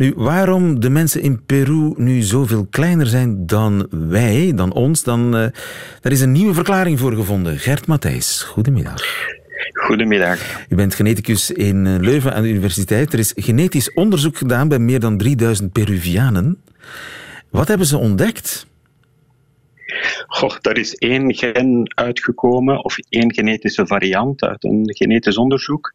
Nu, 0.02 0.14
waarom 0.16 0.80
de 0.80 0.90
mensen 0.90 1.22
in 1.22 1.46
Peru 1.46 1.94
nu 1.96 2.22
zoveel 2.22 2.68
kleiner 2.70 3.08
zijn 3.08 3.46
dan 3.46 3.88
wij, 3.90 4.52
dan 4.56 4.74
ons, 4.74 5.04
dan, 5.04 5.26
uh, 5.26 5.32
daar 6.02 6.12
is 6.12 6.22
een 6.22 6.32
nieuwe 6.32 6.54
verklaring 6.54 7.00
voor 7.00 7.14
gevonden. 7.14 7.58
Gert 7.58 7.88
Matthijs, 7.88 8.42
goedemiddag. 8.42 9.04
Goedemiddag. 9.74 10.66
U 10.70 10.76
bent 10.76 10.96
geneticus 10.96 11.52
in 11.52 11.88
eh, 11.88 11.96
Leuven 12.00 12.34
aan 12.34 12.42
de 12.42 12.50
universiteit. 12.50 13.14
Er 13.14 13.20
is 13.20 13.34
genetisch 13.36 13.94
onderzoek 13.94 14.38
gedaan 14.38 14.68
bij 14.68 14.80
meer 14.80 15.00
dan 15.00 15.18
3000 15.18 15.72
Peruvianen. 15.72 16.62
Wat 17.50 17.68
hebben 17.68 17.88
ze 17.88 17.98
ontdekt? 17.98 18.68
Goh, 20.28 20.56
daar 20.62 20.78
is 20.78 20.96
één 20.96 21.36
gen 21.36 21.92
uitgekomen, 21.96 22.84
of 22.84 22.98
één 23.10 23.34
genetische 23.34 23.88
variant 23.88 24.44
uit 24.44 24.64
een 24.64 24.96
genetisch 24.96 25.38
onderzoek, 25.38 25.92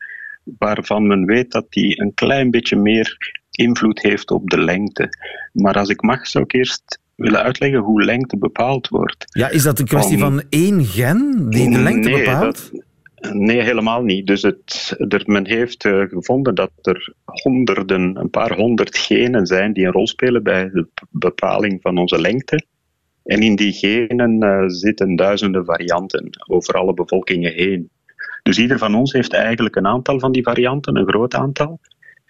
waarvan 0.59 1.07
men 1.07 1.25
weet 1.25 1.51
dat 1.51 1.67
die 1.69 2.01
een 2.01 2.15
klein 2.15 2.51
beetje 2.51 2.77
meer 2.77 3.35
invloed 3.57 4.03
heeft 4.03 4.31
op 4.31 4.51
de 4.51 4.61
lengte. 4.61 5.09
Maar 5.53 5.75
als 5.75 5.89
ik 5.89 6.03
mag, 6.03 6.27
zou 6.27 6.45
ik 6.45 6.53
eerst 6.53 7.01
willen 7.15 7.43
uitleggen 7.43 7.79
hoe 7.79 8.05
lengte 8.05 8.39
bepaald 8.39 8.89
wordt. 8.89 9.25
Ja, 9.29 9.49
is 9.49 9.63
dat 9.63 9.79
een 9.79 9.87
kwestie 9.87 10.19
van 10.19 10.43
één 10.49 10.85
gen 10.85 11.47
die 11.51 11.71
de 11.71 11.79
lengte 11.79 12.09
nee, 12.09 12.19
bepaalt? 12.19 12.71
Dat, 12.73 13.35
nee, 13.35 13.61
helemaal 13.61 14.03
niet. 14.03 14.27
Dus 14.27 14.43
het, 14.43 14.95
er, 15.09 15.23
men 15.27 15.47
heeft 15.47 15.85
uh, 15.85 16.03
gevonden 16.09 16.55
dat 16.55 16.71
er 16.83 17.15
honderden, 17.25 18.17
een 18.17 18.31
paar 18.31 18.55
honderd 18.55 18.99
genen 18.99 19.47
zijn 19.47 19.73
die 19.73 19.87
een 19.87 19.93
rol 19.93 20.07
spelen 20.07 20.43
bij 20.43 20.71
de 20.73 20.87
bepaling 21.11 21.79
van 21.83 21.99
onze 21.99 22.21
lengte. 22.21 22.65
En 23.25 23.41
in 23.41 23.57
die 23.57 23.73
genen 23.73 24.45
uh, 24.45 24.63
zitten 24.67 25.17
duizenden 25.17 25.65
varianten 25.65 26.31
over 26.47 26.75
alle 26.75 26.95
bevolkingen 26.95 27.53
heen. 27.53 27.91
Dus 28.43 28.59
ieder 28.59 28.79
van 28.79 28.95
ons 28.95 29.13
heeft 29.13 29.33
eigenlijk 29.33 29.77
een 29.77 29.87
aantal 29.87 30.19
van 30.19 30.33
die 30.33 30.43
varianten, 30.43 30.97
een 30.97 31.09
groot 31.09 31.35
aantal. 31.35 31.81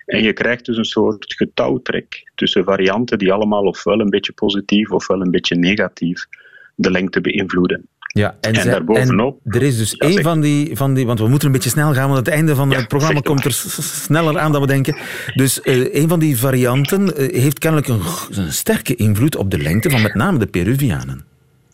En 0.07 0.23
je 0.23 0.33
krijgt 0.33 0.65
dus 0.65 0.77
een 0.77 0.85
soort 0.85 1.35
getouwtrek 1.35 2.31
tussen 2.35 2.65
varianten 2.65 3.19
die 3.19 3.33
allemaal 3.33 3.65
ofwel 3.65 4.01
een 4.01 4.11
beetje 4.11 4.33
positief 4.33 4.91
ofwel 4.91 5.21
een 5.21 5.31
beetje 5.31 5.57
negatief 5.57 6.27
de 6.75 6.91
lengte 6.91 7.21
beïnvloeden. 7.21 7.89
Ja, 8.07 8.37
en, 8.41 8.53
daarbovenop- 8.53 9.41
en 9.45 9.53
er 9.53 9.63
is 9.63 9.77
dus 9.77 9.97
één 9.97 10.23
van 10.23 10.41
die, 10.41 10.77
van 10.77 10.95
die... 10.95 11.07
Want 11.07 11.19
we 11.19 11.29
moeten 11.29 11.47
een 11.47 11.55
beetje 11.55 11.71
snel 11.71 11.95
gaan, 11.95 12.09
want 12.11 12.27
het 12.27 12.35
einde 12.35 12.55
van 12.55 12.73
het 12.73 12.89
programma 12.89 13.21
komt 13.21 13.45
er 13.45 13.53
sneller 13.53 14.39
aan 14.39 14.53
dan 14.53 14.61
we 14.61 14.67
denken. 14.67 14.97
Dus 15.35 15.61
eh 15.61 15.95
een 15.95 16.09
van 16.09 16.19
die 16.19 16.37
varianten 16.37 17.17
eh, 17.17 17.41
heeft 17.41 17.59
kennelijk 17.59 17.89
een 17.89 18.53
sterke 18.53 18.95
invloed 18.95 19.37
op 19.37 19.51
de 19.51 19.59
lengte 19.59 19.91
van 19.91 20.03
met 20.03 20.15
name 20.15 20.39
de 20.39 20.47
Peruvianen. 20.47 21.25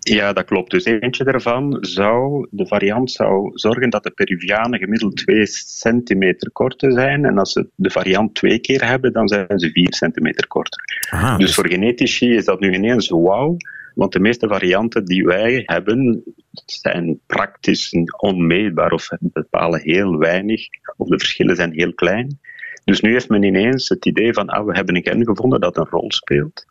Ja, 0.05 0.33
dat 0.33 0.45
klopt. 0.45 0.71
Dus 0.71 0.85
eentje 0.85 1.25
daarvan 1.25 1.77
zou, 1.81 2.47
de 2.51 2.67
variant 2.67 3.11
zou 3.11 3.51
zorgen 3.55 3.91
dat 3.91 4.03
de 4.03 4.11
Peruvianen 4.11 4.79
gemiddeld 4.79 5.17
2 5.17 5.47
centimeter 5.47 6.51
korter 6.51 6.93
zijn. 6.93 7.25
En 7.25 7.39
als 7.39 7.53
ze 7.53 7.69
de 7.75 7.91
variant 7.91 8.35
twee 8.35 8.59
keer 8.59 8.87
hebben, 8.87 9.13
dan 9.13 9.29
zijn 9.29 9.59
ze 9.59 9.71
4 9.71 9.95
centimeter 9.95 10.47
korter. 10.47 10.85
Aha, 11.11 11.37
dus 11.37 11.55
voor 11.55 11.69
genetici 11.69 12.35
is 12.35 12.45
dat 12.45 12.61
nu 12.61 12.73
ineens 12.73 13.09
wauw. 13.09 13.57
Want 13.95 14.13
de 14.13 14.21
meeste 14.21 14.49
varianten 14.49 15.05
die 15.05 15.25
wij 15.25 15.63
hebben, 15.67 16.23
zijn 16.67 17.21
praktisch 17.27 17.93
onmeetbaar 18.17 18.93
of 18.93 19.09
bepalen 19.21 19.81
heel 19.81 20.19
weinig. 20.19 20.67
Of 20.97 21.09
de 21.09 21.19
verschillen 21.19 21.57
zijn 21.57 21.73
heel 21.73 21.95
klein. 21.95 22.39
Dus 22.85 23.01
nu 23.01 23.13
heeft 23.13 23.29
men 23.29 23.43
ineens 23.43 23.89
het 23.89 24.07
idee 24.07 24.33
van, 24.33 24.49
ah, 24.49 24.67
we 24.67 24.75
hebben 24.75 24.97
een 24.97 25.03
gen 25.03 25.25
gevonden 25.25 25.61
dat 25.61 25.77
een 25.77 25.87
rol 25.91 26.13
speelt 26.13 26.65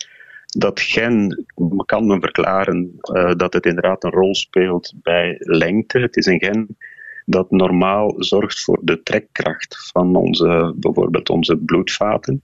dat 0.58 0.80
gen 0.80 1.46
kan 1.86 2.08
men 2.08 2.22
verklaren 2.22 2.92
eh, 3.02 3.32
dat 3.36 3.54
het 3.54 3.66
inderdaad 3.66 4.04
een 4.04 4.12
rol 4.12 4.36
speelt 4.36 4.94
bij 5.02 5.36
lengte. 5.40 6.00
Het 6.00 6.18
is 6.18 6.26
een 6.26 6.40
gen 6.40 6.78
dat 7.26 7.52
normaal 7.52 8.14
zorgt 8.18 8.64
voor 8.64 8.80
de 8.82 9.04
trekkracht 9.04 9.90
van 9.92 10.16
onze, 10.16 10.74
bijvoorbeeld 10.76 11.30
onze 11.30 11.58
bloedvaten. 11.58 12.42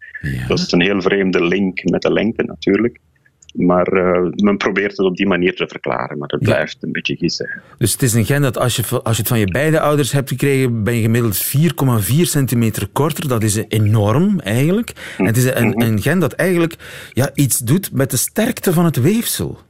Dat 0.47 0.59
is 0.59 0.71
een 0.71 0.81
heel 0.81 1.01
vreemde 1.01 1.43
link 1.43 1.83
met 1.83 2.01
de 2.01 2.13
lengte 2.13 2.43
natuurlijk. 2.43 2.99
Maar 3.57 3.87
eh, 3.87 4.29
men 4.35 4.57
probeert 4.57 4.97
het 4.97 5.05
op 5.05 5.15
die 5.15 5.27
manier 5.27 5.55
te 5.55 5.67
verklaren, 5.67 6.17
maar 6.17 6.29
het 6.29 6.39
blijft 6.39 6.77
een 6.83 6.91
beetje 6.91 7.15
gissen. 7.15 7.61
Dus 7.77 7.91
het 7.91 8.01
is 8.01 8.13
een 8.13 8.25
gen 8.25 8.41
dat 8.41 8.57
als 8.57 8.75
je, 8.75 9.01
als 9.03 9.15
je 9.15 9.21
het 9.21 9.31
van 9.31 9.39
je 9.39 9.51
beide 9.51 9.79
ouders 9.79 10.11
hebt 10.11 10.29
gekregen, 10.29 10.83
ben 10.83 10.95
je 10.95 11.01
gemiddeld 11.01 11.55
4,4 11.57 12.21
centimeter 12.21 12.87
korter. 12.87 13.27
Dat 13.27 13.43
is 13.43 13.63
enorm 13.67 14.39
eigenlijk. 14.39 14.93
En 15.17 15.25
het 15.25 15.37
is 15.37 15.45
een, 15.45 15.81
een 15.81 16.01
gen 16.01 16.19
dat 16.19 16.33
eigenlijk 16.33 16.75
ja, 17.13 17.29
iets 17.33 17.57
doet 17.57 17.91
met 17.93 18.11
de 18.11 18.17
sterkte 18.17 18.73
van 18.73 18.85
het 18.85 19.01
weefsel. 19.01 19.65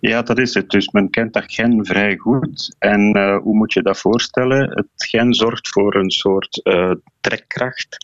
Ja, 0.00 0.22
dat 0.22 0.38
is 0.38 0.54
het. 0.54 0.70
Dus 0.70 0.90
men 0.90 1.10
kent 1.10 1.32
dat 1.32 1.52
gen 1.52 1.86
vrij 1.86 2.16
goed. 2.16 2.76
En 2.78 3.12
eh, 3.12 3.36
hoe 3.36 3.54
moet 3.54 3.72
je 3.72 3.82
dat 3.82 3.98
voorstellen? 3.98 4.70
Het 4.70 4.86
gen 4.96 5.34
zorgt 5.34 5.68
voor 5.68 5.94
een 5.94 6.10
soort 6.10 6.60
eh, 6.62 6.90
trekkracht. 7.20 7.96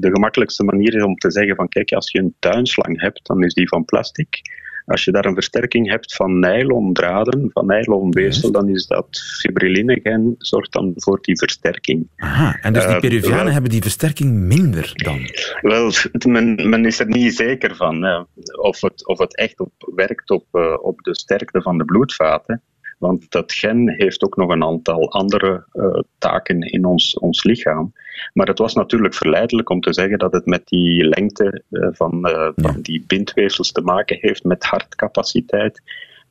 De 0.00 0.10
gemakkelijkste 0.10 0.64
manier 0.64 0.94
is 0.94 1.02
om 1.02 1.16
te 1.16 1.30
zeggen 1.30 1.56
van 1.56 1.68
kijk, 1.68 1.92
als 1.92 2.10
je 2.10 2.18
een 2.18 2.34
tuinslang 2.38 3.00
hebt, 3.00 3.26
dan 3.26 3.42
is 3.44 3.54
die 3.54 3.68
van 3.68 3.84
plastic. 3.84 4.40
Als 4.86 5.04
je 5.04 5.10
daar 5.12 5.24
een 5.24 5.34
versterking 5.34 5.90
hebt 5.90 6.14
van 6.14 6.38
nylondraden, 6.38 7.50
van 7.52 7.66
nylonweefsel, 7.66 8.50
dan 8.52 8.68
is 8.68 8.86
dat 8.86 9.06
fibrilline 9.40 10.00
gen, 10.02 10.34
zorgt 10.38 10.72
dan 10.72 10.92
voor 10.94 11.18
die 11.22 11.38
versterking. 11.38 12.08
Aha, 12.16 12.58
en 12.60 12.72
dus 12.72 12.84
die 12.84 12.94
Eh, 12.94 13.00
Peruvianen 13.00 13.44
wel- 13.44 13.52
hebben 13.52 13.70
die 13.70 13.82
versterking 13.82 14.32
minder 14.32 14.90
dan. 14.94 15.18
Wel, 15.60 15.92
men, 16.28 16.68
men 16.68 16.84
is 16.84 17.00
er 17.00 17.06
niet 17.06 17.36
zeker 17.36 17.76
van 17.76 18.26
of, 18.60 18.80
het, 18.80 19.06
of 19.06 19.18
het 19.18 19.36
echt 19.36 19.60
op, 19.60 19.72
werkt 19.94 20.30
op, 20.30 20.44
eh, 20.52 20.76
op 20.82 21.00
de 21.02 21.16
sterkte 21.16 21.62
van 21.62 21.78
de 21.78 21.84
bloedvaten. 21.84 22.62
Want 22.98 23.30
dat 23.30 23.52
gen 23.52 23.90
heeft 23.96 24.22
ook 24.24 24.36
nog 24.36 24.50
een 24.50 24.64
aantal 24.64 25.12
andere 25.12 25.66
eh, 25.72 26.00
taken 26.18 26.60
in 26.60 26.84
ons, 26.84 27.18
ons 27.18 27.44
lichaam. 27.44 27.92
Maar 28.32 28.46
het 28.46 28.58
was 28.58 28.74
natuurlijk 28.74 29.14
verleidelijk 29.14 29.70
om 29.70 29.80
te 29.80 29.92
zeggen 29.92 30.18
dat 30.18 30.32
het 30.32 30.46
met 30.46 30.62
die 30.64 31.04
lengte 31.04 31.62
eh, 31.70 31.88
van, 31.92 32.24
eh, 32.24 32.48
van 32.56 32.80
die 32.80 33.04
bindweefsels 33.06 33.72
te 33.72 33.80
maken 33.80 34.18
heeft, 34.20 34.44
met 34.44 34.64
hartcapaciteit. 34.64 35.82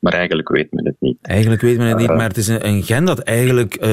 Maar 0.04 0.12
eigenlijk 0.12 0.48
weet 0.48 0.72
men 0.72 0.86
het 0.86 0.96
niet. 0.98 1.18
Eigenlijk 1.22 1.62
weet 1.62 1.76
men 1.76 1.86
het 1.86 1.96
niet, 1.96 2.08
Eh, 2.08 2.16
maar 2.16 2.28
het 2.28 2.36
is 2.36 2.48
een, 2.48 2.82
gen 2.82 3.04
dat 3.04 3.18
eigenlijk 3.18 3.74
eh, 3.74 3.90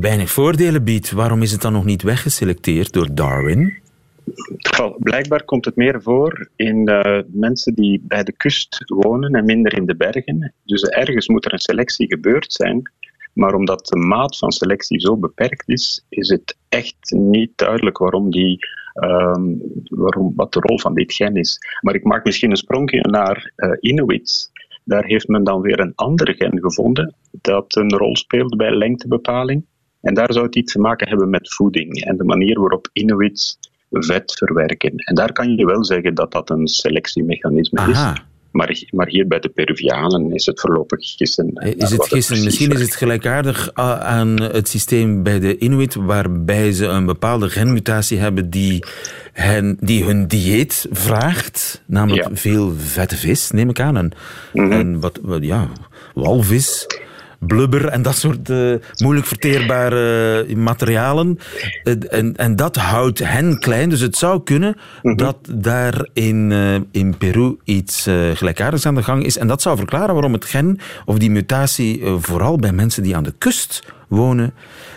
weinig 0.00 0.30
voordelen 0.30 0.84
biedt. 0.84 1.10
Waarom 1.10 1.42
is 1.42 1.52
het 1.52 1.60
dan 1.60 1.72
nog 1.72 1.84
niet 1.84 2.02
weggeselecteerd 2.02 2.92
door 2.92 3.14
Darwin? 3.14 3.82
Blijkbaar 4.98 5.44
komt 5.44 5.64
het 5.64 5.76
meer 5.76 6.02
voor 6.02 6.48
in 6.56 6.84
mensen 7.26 7.74
die 7.74 8.02
bij 8.02 8.22
de 8.22 8.32
kust 8.32 8.82
wonen 8.86 9.34
en 9.34 9.44
minder 9.44 9.76
in 9.76 9.86
de 9.86 9.96
bergen. 9.96 10.52
Dus 10.64 10.82
ergens 10.82 11.28
moet 11.28 11.44
er 11.44 11.52
een 11.52 11.58
selectie 11.58 12.06
gebeurd 12.06 12.52
zijn. 12.52 12.90
Maar 13.34 13.54
omdat 13.54 13.86
de 13.86 13.96
maat 13.96 14.38
van 14.38 14.52
selectie 14.52 15.00
zo 15.00 15.16
beperkt 15.16 15.68
is, 15.68 16.04
is 16.08 16.28
het 16.28 16.56
echt 16.68 16.96
niet 17.10 17.50
duidelijk 17.56 17.98
waarom 17.98 18.30
die, 18.30 18.58
ehm, 18.92 19.42
waarom, 19.88 20.32
wat 20.36 20.52
de 20.52 20.60
rol 20.60 20.78
van 20.78 20.94
dit 20.94 21.12
gen 21.12 21.36
is. 21.36 21.58
Maar 21.80 21.94
ik 21.94 22.04
maak 22.04 22.24
misschien 22.24 22.50
een 22.50 22.56
sprongje 22.56 23.00
naar 23.00 23.52
eh, 23.56 23.70
Inuits. 23.80 24.50
Daar 24.84 25.04
heeft 25.04 25.28
men 25.28 25.44
dan 25.44 25.60
weer 25.60 25.80
een 25.80 25.92
ander 25.94 26.34
gen 26.34 26.60
gevonden 26.60 27.14
dat 27.30 27.76
een 27.76 27.96
rol 27.96 28.16
speelt 28.16 28.56
bij 28.56 28.76
lengtebepaling. 28.76 29.64
En 30.00 30.14
daar 30.14 30.32
zou 30.32 30.46
het 30.46 30.56
iets 30.56 30.72
te 30.72 30.80
maken 30.80 31.08
hebben 31.08 31.30
met 31.30 31.54
voeding 31.54 32.04
en 32.04 32.16
de 32.16 32.24
manier 32.24 32.60
waarop 32.60 32.88
Inuits 32.92 33.58
vet 33.90 34.32
verwerken. 34.32 34.96
En 34.96 35.14
daar 35.14 35.32
kan 35.32 35.56
je 35.56 35.66
wel 35.66 35.84
zeggen 35.84 36.14
dat 36.14 36.32
dat 36.32 36.50
een 36.50 36.68
selectiemechanisme 36.68 37.90
is. 37.90 38.12
Maar, 38.54 38.82
maar 38.90 39.08
hier 39.08 39.26
bij 39.26 39.38
de 39.38 39.48
Peruvianen 39.48 40.32
is 40.34 40.46
het 40.46 40.60
voorlopig 40.60 40.98
gissen. 41.16 41.50
Eh, 41.54 41.72
Is 41.76 41.90
het 41.90 42.06
gissen, 42.06 42.44
misschien 42.44 42.70
is 42.72 42.80
het 42.80 42.94
gelijkaardig 42.94 43.70
a- 43.78 43.98
aan 43.98 44.40
het 44.42 44.68
systeem 44.68 45.22
bij 45.22 45.38
de 45.40 45.58
Inuit, 45.58 45.94
waarbij 45.94 46.72
ze 46.72 46.86
een 46.86 47.06
bepaalde 47.06 47.48
genmutatie 47.50 48.18
hebben 48.18 48.50
die, 48.50 48.84
hen, 49.32 49.76
die 49.80 50.04
hun 50.04 50.26
dieet 50.26 50.86
vraagt, 50.90 51.82
namelijk 51.86 52.28
veel 52.32 52.72
vette 52.78 53.16
vis, 53.16 53.50
neem 53.50 53.68
ik 53.68 53.80
aan, 53.80 53.96
en, 53.96 54.10
Mhm. 54.52 54.72
en 54.72 55.00
wat, 55.00 55.18
wat, 55.22 55.44
ja, 55.44 55.68
walvis, 56.14 56.86
blubber 57.46 57.86
en 57.88 58.02
dat 58.02 58.16
soort 58.16 58.50
eh, 58.50 58.74
moeilijk 58.96 59.26
verteerbare 59.26 60.44
eh, 60.48 60.56
materialen. 60.56 61.38
Eh, 61.82 61.94
en, 62.08 62.36
en 62.36 62.56
dat 62.56 62.76
houdt 62.76 63.18
hen 63.18 63.58
klein, 63.58 63.88
dus 63.88 64.00
het 64.00 64.16
zou 64.16 64.42
kunnen 64.42 64.76
Mhm. 65.02 65.16
dat 65.16 65.36
daar 65.54 66.08
in, 66.12 66.52
in 66.90 67.16
Peru 67.16 67.56
iets 67.64 68.08
gelijkaardigs 68.34 68.86
aan 68.86 68.94
de 68.94 69.02
gang 69.02 69.24
is. 69.24 69.38
En 69.38 69.46
dat 69.46 69.62
zou 69.62 69.76
verklaren 69.76 70.14
waarom 70.14 70.32
het 70.32 70.44
gen 70.44 70.78
of 71.04 71.18
die 71.18 71.30
mutatie 71.30 72.02
vooral 72.18 72.56
bij 72.56 72.72
mensen 72.72 73.02
die 73.02 73.16
aan 73.16 73.22
de 73.22 73.34
kust 73.38 73.82
wonen 74.08 74.54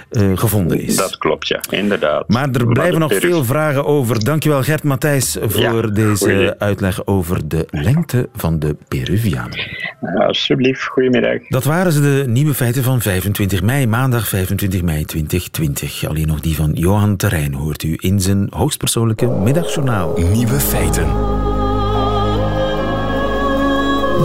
eh, 0.10 0.32
gevonden 0.36 0.80
is. 0.82 0.96
Dat 0.96 1.18
klopt, 1.18 1.48
ja, 1.48 1.60
inderdaad. 1.70 2.28
Maar 2.28 2.50
er 2.52 2.68
blijven 2.68 3.00
nog 3.00 3.14
veel 3.14 3.44
vragen 3.44 3.86
over. 3.86 4.24
Dankjewel 4.24 4.64
Gert 4.64 4.84
Matthijs 4.84 5.38
voor 5.42 5.62
Ja, 5.62 5.82
deze 5.82 6.16
goeie. 6.24 6.60
uitleg 6.60 7.06
over 7.06 7.48
de 7.48 7.68
lengte 7.72 8.30
van 8.36 8.60
de 8.60 8.76
Peruvianen. 8.88 9.60
Ja, 10.02 10.26
alsjeblieft, 10.26 10.84
goedemiddag. 10.84 11.48
Dat 11.48 11.64
waren 11.64 11.92
ze 11.92 12.02
de 12.02 12.24
nieuwe 12.28 12.54
feiten 12.54 12.84
van 12.84 13.02
25 13.02 13.62
mei, 13.62 13.88
maandag 13.88 14.28
25 14.28 14.82
mei 14.82 15.06
2020. 15.06 16.08
Alleen 16.08 16.28
nog 16.28 16.40
die 16.40 16.56
van 16.56 16.72
Johan 16.74 17.16
Terrein 17.16 17.54
hoort 17.54 17.84
u 17.84 17.94
in 17.98 18.20
zijn 18.22 18.48
hoogstpersoonlijke 18.50 19.28
middagjournaal. 19.28 20.18
Nieuwe 20.34 20.60
feiten. 20.60 21.08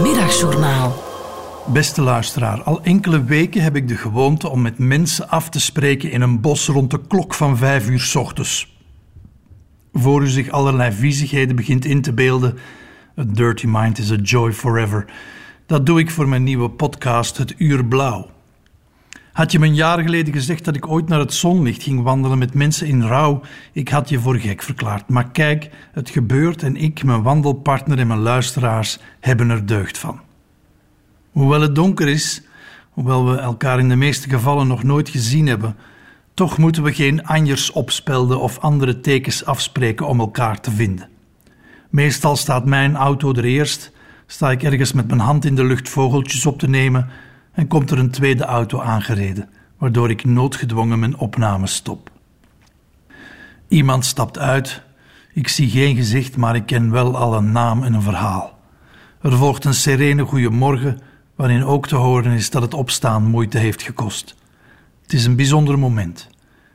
Middagjournaal. 0.03 1.03
Beste 1.67 2.03
luisteraar, 2.03 2.63
al 2.63 2.83
enkele 2.83 3.25
weken 3.25 3.63
heb 3.63 3.77
ik 3.77 3.89
de 3.89 3.97
gewoonte 3.97 4.49
om 4.49 4.63
met 4.63 4.79
mensen 4.79 5.29
af 5.29 5.49
te 5.49 5.61
spreken 5.61 6.11
in 6.11 6.21
een 6.21 6.41
bos 6.41 6.67
rond 6.67 6.91
de 6.91 7.01
klok 7.09 7.35
van 7.35 7.57
vijf 7.57 7.89
uur 7.89 8.01
's 8.01 8.15
ochtends. 8.15 8.77
Voor 9.93 10.23
u 10.23 10.29
zich 10.29 10.51
allerlei 10.51 10.93
viezigheden 10.93 11.57
begint 11.57 11.85
in 11.85 12.03
te 12.03 12.13
beelden, 12.13 12.59
A 13.19 13.25
Dirty 13.27 13.67
Mind 13.67 13.99
is 13.99 14.13
a 14.13 14.15
Joy 14.15 14.53
Forever. 14.53 15.05
Dat 15.67 15.87
doe 15.87 16.01
ik 16.01 16.11
voor 16.11 16.29
mijn 16.29 16.43
nieuwe 16.43 16.71
podcast 16.71 17.37
Het 17.37 17.55
Uur 17.59 17.85
Blauw. 17.85 18.31
Had 19.33 19.53
je 19.53 19.59
me 19.59 19.67
een 19.67 19.75
jaar 19.75 20.03
geleden 20.03 20.33
gezegd 20.33 20.65
dat 20.65 20.77
ik 20.77 20.89
ooit 20.89 21.09
naar 21.09 21.21
het 21.21 21.35
zonlicht 21.35 21.83
ging 21.83 22.03
wandelen 22.03 22.39
met 22.39 22.55
mensen 22.55 22.87
in 22.87 23.03
rouw, 23.03 23.41
ik 23.73 23.89
had 23.89 24.09
je 24.09 24.21
voor 24.21 24.37
gek 24.37 24.63
verklaard. 24.63 25.09
Maar 25.09 25.31
kijk, 25.31 25.71
het 25.93 26.11
gebeurt 26.11 26.63
en 26.63 26.77
ik, 26.77 27.05
mijn 27.05 27.23
wandelpartner 27.23 27.99
en 27.99 28.07
mijn 28.07 28.21
luisteraars 28.21 28.99
hebben 29.21 29.51
er 29.51 29.67
deugd 29.67 29.99
van. 29.99 30.21
Hoewel 31.33 31.61
het 31.61 31.75
donker 31.75 32.09
is, 32.09 32.43
hoewel 32.91 33.31
we 33.31 33.37
elkaar 33.37 33.79
in 33.79 33.89
de 33.89 33.97
meeste 33.97 34.29
gevallen 34.29 34.67
nog 34.67 34.83
nooit 34.83 35.09
gezien 35.09 35.47
hebben, 35.47 35.77
toch 36.35 36.59
moeten 36.59 36.83
we 36.83 36.93
geen 36.93 37.25
anjers 37.27 37.71
opspelden 37.71 38.41
of 38.41 38.59
andere 38.59 39.01
tekens 39.01 39.45
afspreken 39.45 40.07
om 40.07 40.21
elkaar 40.21 40.61
te 40.61 40.71
vinden. 40.71 41.09
Meestal 41.91 42.37
staat 42.37 42.65
mijn 42.65 42.97
auto 42.97 43.35
er 43.35 43.45
eerst, 43.45 43.93
sta 44.27 44.51
ik 44.51 44.63
ergens 44.63 44.93
met 44.93 45.07
mijn 45.07 45.21
hand 45.21 45.45
in 45.45 45.55
de 45.55 45.65
lucht 45.65 45.89
vogeltjes 45.89 46.47
op 46.47 46.59
te 46.59 46.69
nemen 46.69 47.09
en 47.53 47.67
komt 47.67 47.91
er 47.91 47.99
een 47.99 48.11
tweede 48.11 48.45
auto 48.45 48.81
aangereden, 48.81 49.49
waardoor 49.79 50.11
ik 50.11 50.25
noodgedwongen 50.25 50.99
mijn 50.99 51.17
opname 51.17 51.67
stop. 51.67 52.11
Iemand 53.69 54.05
stapt 54.05 54.39
uit, 54.39 54.83
ik 55.33 55.49
zie 55.49 55.71
geen 55.71 55.97
gezicht, 55.97 56.37
maar 56.37 56.55
ik 56.55 56.67
ken 56.67 56.91
wel 56.91 57.17
al 57.17 57.35
een 57.35 57.53
naam 57.53 57.83
en 57.83 57.95
een 57.95 58.03
verhaal. 58.03 58.59
Er 59.21 59.33
volgt 59.33 59.65
een 59.65 59.75
serene 59.75 60.25
goeiemorgen, 60.25 61.01
waarin 61.43 61.65
ook 61.65 61.87
te 61.89 61.97
horen 61.97 62.33
is 62.33 62.51
dat 62.51 62.63
het 62.63 62.75
opstaan 62.75 63.23
moeite 63.23 63.59
heeft 63.59 63.83
gekost. 63.83 64.35
Het 65.03 65.13
is 65.13 65.25
een 65.25 65.37
bijzonder 65.37 65.79
moment. 65.79 66.29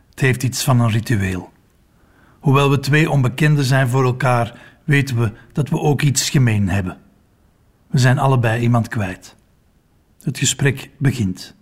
Het 0.10 0.20
heeft 0.20 0.44
iets 0.44 0.64
van 0.64 0.80
een 0.80 0.90
ritueel. 0.90 1.52
Hoewel 2.40 2.70
we 2.70 2.80
twee 2.80 3.10
onbekenden 3.10 3.64
zijn 3.64 3.88
voor 3.88 4.04
elkaar, 4.04 4.60
weten 4.84 5.20
we 5.20 5.32
dat 5.54 5.70
we 5.70 5.80
ook 5.80 6.02
iets 6.02 6.30
gemeen 6.30 6.70
hebben. 6.70 6.98
We 7.88 8.00
zijn 8.00 8.20
allebei 8.20 8.62
iemand 8.62 8.88
kwijt. 8.88 9.36
Het 10.22 10.38
gesprek 10.38 10.90
begint. 10.98 11.56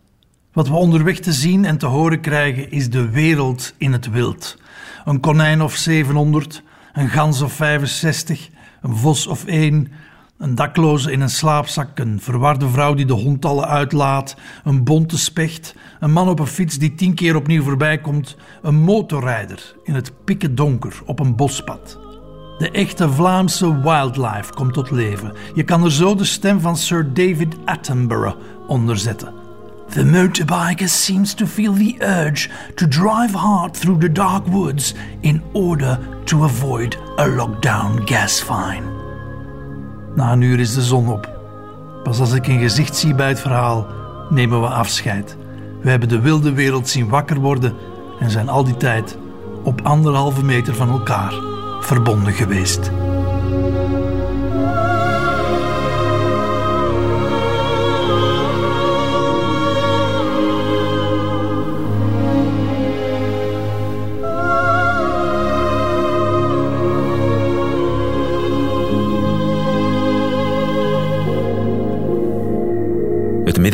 Wat 0.54 0.68
we 0.68 0.76
onderweg 0.76 1.20
te 1.20 1.34
zien 1.34 1.66
en 1.66 1.78
te 1.78 1.86
horen 1.86 2.22
krijgen 2.22 2.72
is 2.72 2.90
de 2.90 3.10
wereld 3.10 3.74
in 3.78 3.92
het 3.92 4.10
wild. 4.10 4.58
Een 5.06 5.20
konijn 5.20 5.62
of 5.62 5.76
700, 5.76 6.64
een 6.94 7.10
gans 7.10 7.42
of 7.42 7.54
65, 7.54 8.50
een 8.82 8.96
vos 8.96 9.28
of 9.28 9.46
één, 9.46 9.92
een 10.38 10.56
dakloze 10.56 11.12
in 11.12 11.22
een 11.22 11.30
slaapzak, 11.30 12.00
een 12.00 12.20
verwarde 12.22 12.70
vrouw 12.70 12.94
die 12.94 13.06
de 13.06 13.14
hondtallen 13.14 13.68
uitlaat, 13.68 14.36
een 14.64 14.84
bonte 14.84 15.18
specht, 15.18 15.76
een 16.00 16.12
man 16.12 16.30
op 16.30 16.40
een 16.40 16.48
fiets 16.48 16.78
die 16.78 16.96
tien 16.96 17.14
keer 17.14 17.36
opnieuw 17.36 17.64
voorbij 17.64 17.98
komt, 17.98 18.36
een 18.62 18.76
motorrijder 18.76 19.76
in 19.84 19.94
het 19.94 20.12
pikken 20.24 20.56
donker 20.56 21.02
op 21.06 21.20
een 21.20 21.36
bospad. 21.36 22.00
De 22.58 22.72
echte 22.72 23.12
Vlaamse 23.12 23.82
wildlife 23.82 24.54
komt 24.54 24.74
tot 24.74 24.92
leven. 24.92 25.34
Je 25.54 25.64
kan 25.64 25.84
er 25.84 25.92
zo 25.92 26.16
de 26.16 26.26
stem 26.26 26.60
van 26.60 26.78
Sir 26.78 27.14
David 27.14 27.56
Attenborough 27.66 28.38
onder 28.68 28.98
zetten. 28.98 29.34
The 29.90 30.06
motorbiker 30.06 30.90
seems 30.90 31.34
to 31.34 31.46
feel 31.46 31.74
the 31.74 31.96
urge 32.00 32.50
to 32.76 32.88
drive 32.88 33.34
hard 33.34 33.74
through 33.74 34.02
the 34.02 34.12
dark 34.12 34.48
woods 34.48 34.94
in 35.20 35.42
order 35.54 36.00
to 36.24 36.44
avoid 36.44 36.98
a 37.20 37.28
lockdown 37.28 38.08
gas 38.08 38.42
fine. 38.42 39.05
Na 40.16 40.32
een 40.32 40.42
uur 40.42 40.60
is 40.60 40.74
de 40.74 40.82
zon 40.82 41.08
op. 41.08 41.30
Pas 42.04 42.20
als 42.20 42.34
ik 42.34 42.48
een 42.48 42.60
gezicht 42.60 42.96
zie 42.96 43.16
bij 43.16 43.28
het 43.28 43.40
verhaal, 43.40 43.88
nemen 44.30 44.62
we 44.62 44.68
afscheid. 44.68 45.38
We 45.82 45.90
hebben 45.90 46.10
de 46.10 46.20
wilde 46.20 46.54
wereld 46.54 46.88
zien 46.88 47.10
wakker 47.10 47.40
worden 47.40 47.74
en 48.20 48.30
zijn 48.30 48.50
al 48.50 48.64
die 48.64 48.78
tijd 48.78 49.18
op 49.64 49.82
anderhalve 49.84 50.44
meter 50.44 50.76
van 50.76 50.90
elkaar 50.90 51.34
verbonden 51.80 52.34
geweest. 52.34 52.92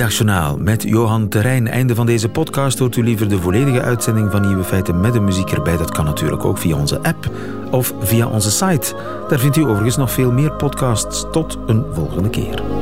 Middagjournaal 0.01 0.57
met 0.57 0.83
Johan 0.83 1.27
Terrein. 1.27 1.67
Einde 1.67 1.95
van 1.95 2.05
deze 2.05 2.29
podcast. 2.29 2.79
Hoort 2.79 2.95
u 2.95 3.03
liever 3.03 3.29
de 3.29 3.39
volledige 3.39 3.81
uitzending 3.81 4.31
van 4.31 4.41
Nieuwe 4.41 4.63
Feiten 4.63 4.99
met 4.99 5.13
de 5.13 5.19
muziek 5.19 5.51
erbij? 5.51 5.77
Dat 5.77 5.91
kan 5.91 6.05
natuurlijk 6.05 6.45
ook 6.45 6.57
via 6.57 6.75
onze 6.75 7.03
app 7.03 7.29
of 7.71 7.93
via 7.99 8.27
onze 8.27 8.51
site. 8.51 8.95
Daar 9.29 9.39
vindt 9.39 9.57
u 9.57 9.61
overigens 9.61 9.97
nog 9.97 10.11
veel 10.11 10.31
meer 10.31 10.51
podcasts. 10.51 11.25
Tot 11.31 11.57
een 11.67 11.85
volgende 11.93 12.29
keer. 12.29 12.80